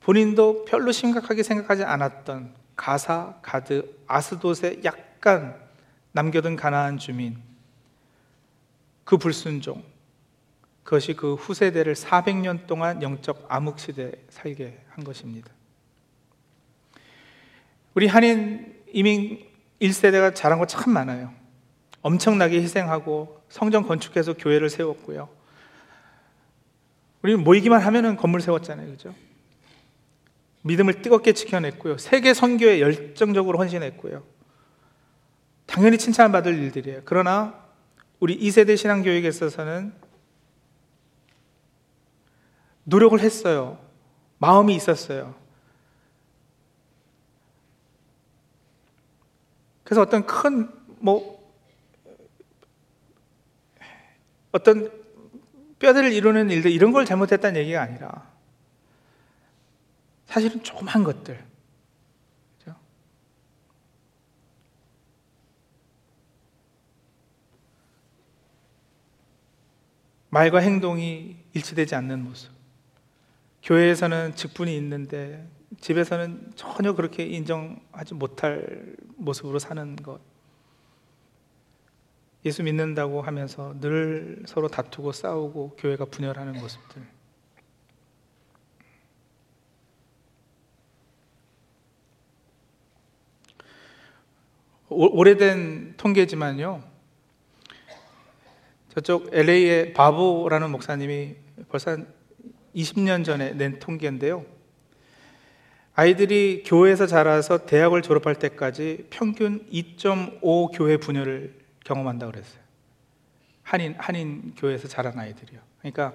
본인도 0.02 0.66
별로 0.66 0.92
심각하게 0.92 1.42
생각하지 1.42 1.84
않았던 1.84 2.54
가사, 2.76 3.34
가드, 3.42 4.02
아스돗에 4.06 4.82
약간 4.84 5.60
남겨둔 6.12 6.58
가나안 6.58 7.00
주민 7.00 7.42
그 9.04 9.18
불순종 9.18 9.82
그것이 10.84 11.16
그 11.16 11.34
후세대를 11.34 11.96
400년 11.96 12.68
동안 12.68 13.02
영적 13.02 13.48
암흑 13.50 13.80
시대에 13.80 14.12
살게 14.30 14.80
한 14.90 15.04
것입니다. 15.04 15.57
우리 17.98 18.06
한인 18.06 18.76
이민 18.94 19.44
1세대가 19.82 20.36
잘한 20.36 20.60
거 20.60 20.68
참 20.68 20.94
많아요. 20.94 21.34
엄청나게 22.04 22.62
희생하고 22.62 23.42
성전 23.50 23.88
건축해서 23.88 24.34
교회를 24.34 24.70
세웠고요. 24.70 25.28
우리는 27.24 27.44
모이기만 27.44 27.82
하면은 27.82 28.16
건물 28.16 28.42
세웠잖아요. 28.42 28.88
그죠? 28.92 29.16
믿음을 30.62 31.02
뜨겁게 31.02 31.34
지켜냈고요. 31.34 31.98
세계 31.98 32.36
선교에 32.36 32.82
열정적으로 32.82 33.58
헌신했고요. 33.58 34.24
당연히 35.66 35.98
칭찬받을 35.98 36.56
일들이에요. 36.56 37.02
그러나 37.04 37.66
우리 38.20 38.38
2세대 38.38 38.78
신앙 38.78 39.02
교육에 39.02 39.28
있어서는 39.28 39.92
노력을 42.84 43.20
했어요. 43.20 43.80
마음이 44.38 44.76
있었어요. 44.76 45.47
그래서 49.88 50.02
어떤 50.02 50.26
큰, 50.26 50.70
뭐, 51.00 51.50
어떤 54.52 54.92
뼈대를 55.80 56.12
이루는 56.12 56.50
일들, 56.50 56.72
이런 56.72 56.92
걸 56.92 57.06
잘못했다는 57.06 57.62
얘기가 57.62 57.84
아니라, 57.84 58.30
사실은 60.26 60.62
조그만 60.62 61.06
것들, 61.06 61.42
그렇죠? 62.60 62.78
말과 70.30 70.60
행동이 70.60 71.38
일치되지 71.54 71.96
않는 71.96 72.26
모습. 72.26 72.52
교회에서는 73.64 74.36
직분이 74.36 74.76
있는데 74.76 75.48
집에서는 75.80 76.54
전혀 76.56 76.94
그렇게 76.94 77.26
인정하지 77.26 78.14
못할 78.14 78.96
모습으로 79.18 79.60
사는 79.60 79.96
것. 79.98 80.20
예수 82.46 82.64
믿는다고 82.64 83.22
하면서 83.22 83.78
늘 83.82 84.44
서로 84.48 84.70
다투고 84.70 85.12
싸우고 85.12 85.76
교회가 85.78 86.06
분열하는 86.06 86.54
모습들. 86.54 87.02
오, 94.90 95.20
오래된 95.20 95.96
통계지만요. 95.98 96.82
저쪽 98.90 99.30
LA의 99.34 99.94
바보라는 99.94 100.72
목사님이 100.72 101.36
벌써 101.68 101.98
20년 102.74 103.26
전에 103.26 103.52
낸 103.52 103.80
통계인데요. 103.80 104.57
아이들이 106.00 106.62
교회에서 106.64 107.08
자라서 107.08 107.66
대학을 107.66 108.04
졸업할 108.04 108.36
때까지 108.36 109.08
평균 109.10 109.68
2.5 109.72 110.70
교회 110.72 110.98
분열을 110.98 111.56
경험한다고 111.84 112.34
그랬어요. 112.34 112.60
한인, 113.64 113.96
한인 113.98 114.54
교회에서 114.56 114.88
자란 114.88 115.18
아이들이요. 115.18 115.60
그러니까 115.80 116.14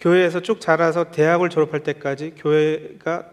교회에서 0.00 0.40
쭉 0.40 0.62
자라서 0.62 1.10
대학을 1.10 1.50
졸업할 1.50 1.82
때까지 1.82 2.36
교회가 2.38 3.28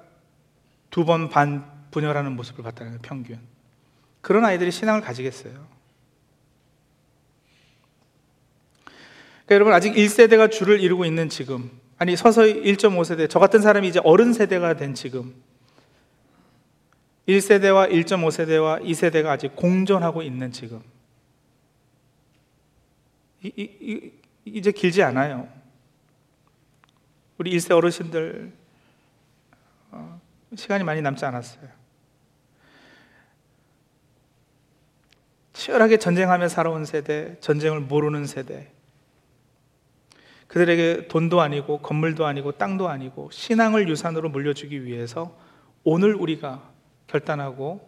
두 0.92 1.06
번 1.06 1.30
반 1.30 1.64
분열하는 1.92 2.34
모습을 2.34 2.62
봤다는 2.62 2.92
거예요, 2.92 3.02
평균. 3.02 3.40
그런 4.20 4.44
아이들이 4.44 4.72
신앙을 4.72 5.00
가지겠어요. 5.00 5.54
그러니까 9.46 9.56
여러분, 9.56 9.72
아직 9.74 9.94
1세대가 9.94 10.52
줄을 10.52 10.82
이루고 10.82 11.06
있는 11.06 11.30
지금, 11.30 11.72
아니 11.98 12.18
서서히 12.18 12.62
1.5세대 12.64 13.30
저 13.30 13.40
같은 13.40 13.62
사람이 13.62 13.88
이제 13.88 14.02
어른 14.04 14.34
세대가 14.34 14.74
된 14.76 14.94
지금 14.94 15.34
1세대와 17.30 17.92
1.5세대와 17.92 18.84
2세대가 18.84 19.28
아직 19.28 19.56
공존하고 19.56 20.24
있는 20.24 20.52
지금. 20.52 20.82
이, 23.44 23.52
이, 23.56 24.12
이, 24.46 24.62
제 24.62 24.72
길지 24.72 25.04
않아요. 25.04 25.48
우리 27.38 27.56
1세 27.56 27.76
어르신들 27.76 28.52
어, 29.92 30.20
시간이 30.56 30.84
많이 30.84 31.02
남지 31.02 31.24
않았어요. 31.24 31.70
치열하게 35.54 35.98
전쟁하며 35.98 36.48
살아온 36.48 36.86
세대 36.86 37.40
전쟁을 37.40 37.82
모르는 37.82 38.26
세대. 38.26 38.72
그들에게 40.48 41.08
돈도 41.08 41.42
아니고 41.42 41.80
건물도 41.80 42.26
아니고 42.26 42.54
땅도 42.54 42.90
아니고 42.90 43.30
신앙을 43.32 43.88
유산으로 43.88 44.30
물려주기 44.30 44.84
위해서 44.84 45.38
오늘 45.84 46.16
우리가 46.16 46.79
결단하고 47.10 47.88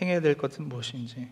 행해야 0.00 0.20
될 0.20 0.34
것은 0.36 0.68
무엇인지. 0.68 1.28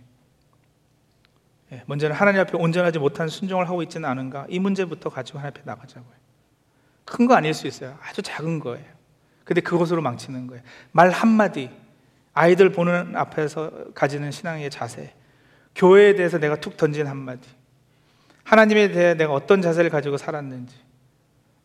예, 1.72 1.82
먼저는 1.86 2.16
하나님 2.16 2.40
앞에 2.40 2.56
온전하지 2.56 2.98
못한 2.98 3.28
순종을 3.28 3.68
하고 3.68 3.82
있지는 3.82 4.08
않은가? 4.08 4.46
이 4.48 4.58
문제부터 4.58 5.10
가지고 5.10 5.38
하나님 5.38 5.58
앞에 5.58 5.62
나가자고요. 5.66 6.18
큰 7.04 7.26
거 7.26 7.34
아닐 7.34 7.52
수 7.54 7.66
있어요. 7.66 7.96
아주 8.02 8.22
작은 8.22 8.60
거예요. 8.60 8.84
근데 9.44 9.60
그것으로 9.60 10.02
망치는 10.02 10.46
거예요. 10.46 10.62
말 10.92 11.10
한마디 11.10 11.70
아이들 12.34 12.70
보는 12.70 13.16
앞에서 13.16 13.92
가지는 13.94 14.30
신앙의 14.30 14.70
자세 14.70 15.14
교회에 15.74 16.14
대해서 16.14 16.38
내가 16.38 16.56
툭 16.56 16.76
던진 16.76 17.06
한마디 17.06 17.48
하나님에 18.44 18.90
대해 18.92 19.14
내가 19.14 19.32
어떤 19.32 19.60
자세를 19.60 19.90
가지고 19.90 20.16
살았는지 20.16 20.74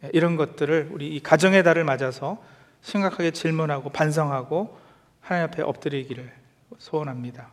예, 0.03 0.09
이런 0.13 0.35
것들을 0.35 0.89
우리 0.91 1.15
이 1.15 1.19
가정의 1.21 1.63
달을 1.63 1.85
맞아서 1.85 2.43
심각하게 2.83 3.31
질문하고 3.31 3.89
반성하고 3.89 4.77
하나님 5.21 5.49
앞에 5.49 5.63
엎드리기를 5.63 6.31
소원합니다. 6.77 7.47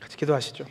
같이 0.00 0.16
기도하시죠. 0.16 0.64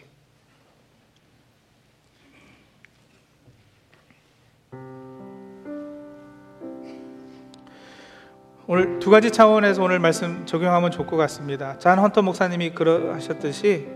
오늘 8.69 8.99
두 8.99 9.09
가지 9.09 9.31
차원에서 9.31 9.81
오늘 9.81 9.99
말씀 9.99 10.45
적용하면 10.45 10.91
좋을 10.91 11.07
것 11.07 11.15
같습니다. 11.15 11.79
잔 11.79 11.99
헌터 11.99 12.21
목사님이 12.21 12.71
그러하셨듯이 12.71 13.87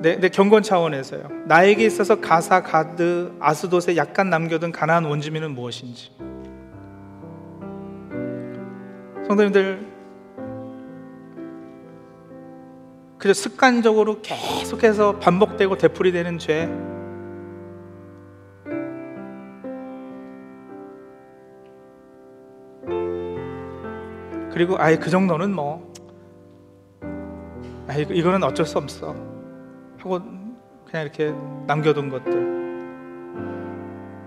내, 0.00 0.16
내 0.16 0.28
경건 0.28 0.64
차원에서요. 0.64 1.28
나에게 1.46 1.84
있어서 1.84 2.20
가사, 2.20 2.62
가드, 2.62 3.36
아스돗에 3.38 3.96
약간 3.96 4.30
남겨둔 4.30 4.72
가나안 4.72 5.04
원주민은 5.04 5.52
무엇인지. 5.52 6.10
성도님들 9.30 9.86
그저 13.16 13.32
습관적으로 13.32 14.20
계속해서 14.22 15.20
반복되고 15.20 15.78
되풀이되는 15.78 16.38
죄. 16.40 16.66
그리고 24.52 24.76
아예 24.80 24.96
그 24.96 25.10
정도는 25.10 25.54
뭐 25.54 25.92
아, 27.86 27.94
이거는 27.94 28.42
어쩔 28.42 28.66
수 28.66 28.78
없어. 28.78 29.14
하고 29.98 30.18
그냥 30.86 31.04
이렇게 31.04 31.32
남겨둔 31.68 32.08
것들. 32.10 32.50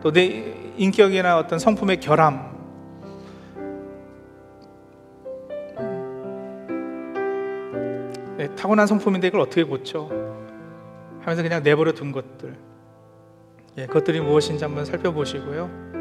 또 0.01 0.11
내 0.13 0.53
인격이나 0.77 1.37
어떤 1.39 1.59
성품의 1.59 1.99
결함 1.99 2.52
네, 8.37 8.53
타고난 8.55 8.87
성품인데 8.87 9.27
이걸 9.27 9.41
어떻게 9.41 9.63
고쳐 9.63 10.09
하면서 11.21 11.43
그냥 11.43 11.63
내버려 11.63 11.93
둔 11.93 12.11
것들 12.11 12.55
예, 13.77 13.85
그것들이 13.87 14.21
무엇인지 14.21 14.63
한번 14.63 14.85
살펴보시고요 14.85 15.93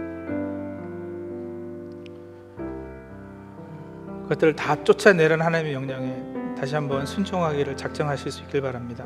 그것들을 4.23 4.57
다 4.57 4.83
쫓아내는 4.83 5.41
하나님의 5.43 5.73
명령에 5.73 6.33
다시 6.59 6.75
한번 6.75 7.05
순종하기를 7.05 7.77
작정하실 7.77 8.31
수 8.31 8.43
있길 8.43 8.63
바랍니다. 8.63 9.05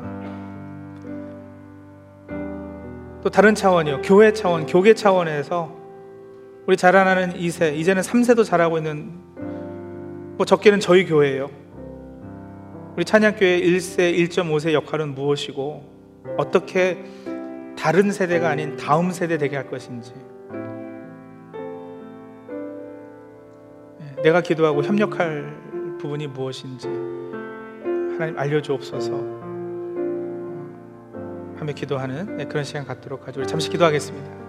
또 3.23 3.29
다른 3.29 3.55
차원이요. 3.55 4.03
교회 4.03 4.31
차원, 4.31 4.65
교계 4.67 4.93
차원에서 4.93 5.75
우리 6.67 6.77
자라나는 6.77 7.33
2세, 7.33 7.75
이제는 7.75 8.03
3세도 8.03 8.45
자라고 8.45 8.77
있는 8.77 9.11
뭐 10.37 10.45
적게는 10.45 10.79
저희 10.79 11.05
교회예요. 11.05 11.49
우리 12.97 13.05
찬양교회 13.05 13.61
1세, 13.61 14.27
1.5세 14.27 14.73
역할은 14.73 15.13
무엇이고 15.13 15.83
어떻게 16.35 16.97
다른 17.77 18.11
세대가 18.11 18.49
아닌 18.49 18.75
다음 18.75 19.11
세대 19.11 19.37
되게 19.37 19.55
할 19.55 19.69
것인지 19.69 20.13
내가 24.23 24.41
기도하고 24.41 24.83
협력할 24.83 25.97
부분이 25.99 26.25
무엇인지 26.25 26.87
하나님 26.87 28.35
알려주옵소서 28.35 29.11
하며 31.55 31.73
기도하는 31.75 32.37
네, 32.37 32.45
그런 32.45 32.63
시간 32.63 32.83
갖도록 32.83 33.27
하죠. 33.27 33.41
우리 33.41 33.47
잠시 33.47 33.69
기도하겠습니다. 33.69 34.46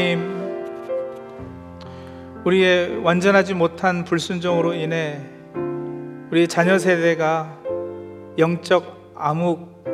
하나님, 0.00 0.18
우리의 2.46 3.02
완전하지 3.04 3.52
못한 3.52 4.02
불순종으로 4.04 4.72
인해 4.72 5.20
우리 6.30 6.48
자녀 6.48 6.78
세대가 6.78 7.58
영적 8.38 9.12
암흑 9.14 9.84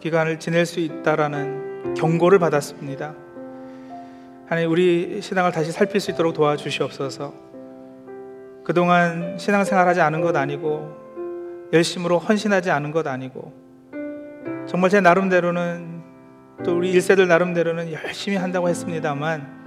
기간을 0.00 0.40
지낼 0.40 0.64
수 0.64 0.80
있다라는 0.80 1.92
경고를 1.92 2.38
받았습니다. 2.38 3.14
하나님, 4.46 4.70
우리 4.70 5.20
신앙을 5.20 5.52
다시 5.52 5.70
살필 5.70 6.00
수 6.00 6.10
있도록 6.12 6.32
도와주시옵소서. 6.32 7.34
그동안 8.64 9.36
신앙생활 9.38 9.86
하지 9.86 10.00
않은 10.00 10.22
것 10.22 10.34
아니고 10.34 11.68
열심으로 11.74 12.18
헌신하지 12.18 12.70
않은 12.70 12.92
것 12.92 13.06
아니고 13.06 13.52
정말 14.66 14.88
제 14.88 15.02
나름대로는 15.02 15.93
또 16.62 16.76
우리 16.76 16.92
1세들 16.92 17.26
나름대로는 17.26 17.92
열심히 17.92 18.36
한다고 18.36 18.68
했습니다만 18.68 19.64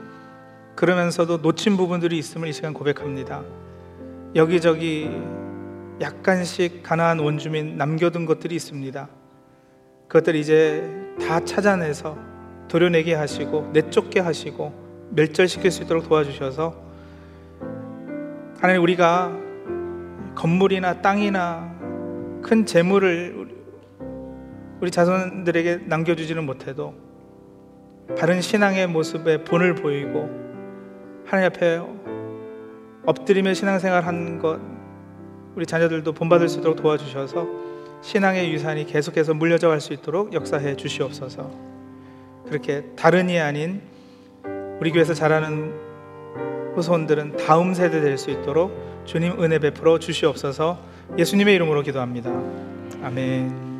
그러면서도 0.76 1.38
놓친 1.38 1.76
부분들이 1.76 2.18
있음을 2.18 2.48
이 2.48 2.54
시간 2.54 2.74
고백합니다. 2.74 3.44
여기저기 4.36 5.10
약간씩 6.00 6.84
가나안 6.84 7.20
원주민 7.20 7.78
남겨둔 7.78 8.26
것들이 8.26 8.56
있습니다. 8.56 9.10
그것들 10.08 10.36
이제 10.36 10.88
다 11.20 11.44
찾아내서 11.44 12.18
도려내게 12.68 13.16
하시고 13.16 13.72
내쫓게 13.74 14.20
하시고 14.20 15.10
멸절시킬 15.12 15.72
수 15.72 15.84
있도록 15.84 16.08
도와주셔서 16.08 16.76
하나님 18.60 18.84
우리가 18.84 19.36
건물이나 20.36 21.02
땅이나 21.02 21.76
큰 22.44 22.66
재물을 22.66 23.57
우리 24.80 24.92
자손들에게 24.92 25.82
남겨주지는 25.86 26.46
못해도 26.46 26.94
바른 28.18 28.42
신앙의 28.42 28.88
모습에 28.88 29.44
본을 29.44 29.76
보이고 29.76 30.30
하나님 31.26 31.48
앞에 31.48 31.82
엎드리며 33.06 33.54
신앙생활 33.54 34.06
한것 34.06 34.60
우리 35.56 35.66
자녀들도 35.66 36.14
본받을 36.14 36.48
수 36.48 36.60
있도록 36.60 36.78
도와주셔서 36.78 37.48
신앙의 38.02 38.54
유산이 38.54 38.86
계속해서 38.86 39.34
물려져 39.34 39.70
갈 39.70 39.82
수 39.82 39.92
있도록 39.94 40.34
역사해 40.34 40.76
주시옵소서. 40.76 41.50
그렇게 42.48 42.86
다른이 42.96 43.40
아닌 43.40 43.82
우리 44.80 44.92
교회에서 44.92 45.14
자라는 45.16 45.74
후손들은 46.76 47.38
다음 47.38 47.74
세대 47.74 48.00
될 48.02 48.18
수 48.18 48.30
있도록 48.30 48.72
주님 49.06 49.42
은혜 49.42 49.58
베풀어 49.58 49.98
주시옵소서. 50.00 50.78
예수님의 51.18 51.56
이름으로 51.56 51.82
기도합니다. 51.82 52.30
아멘. 53.02 53.77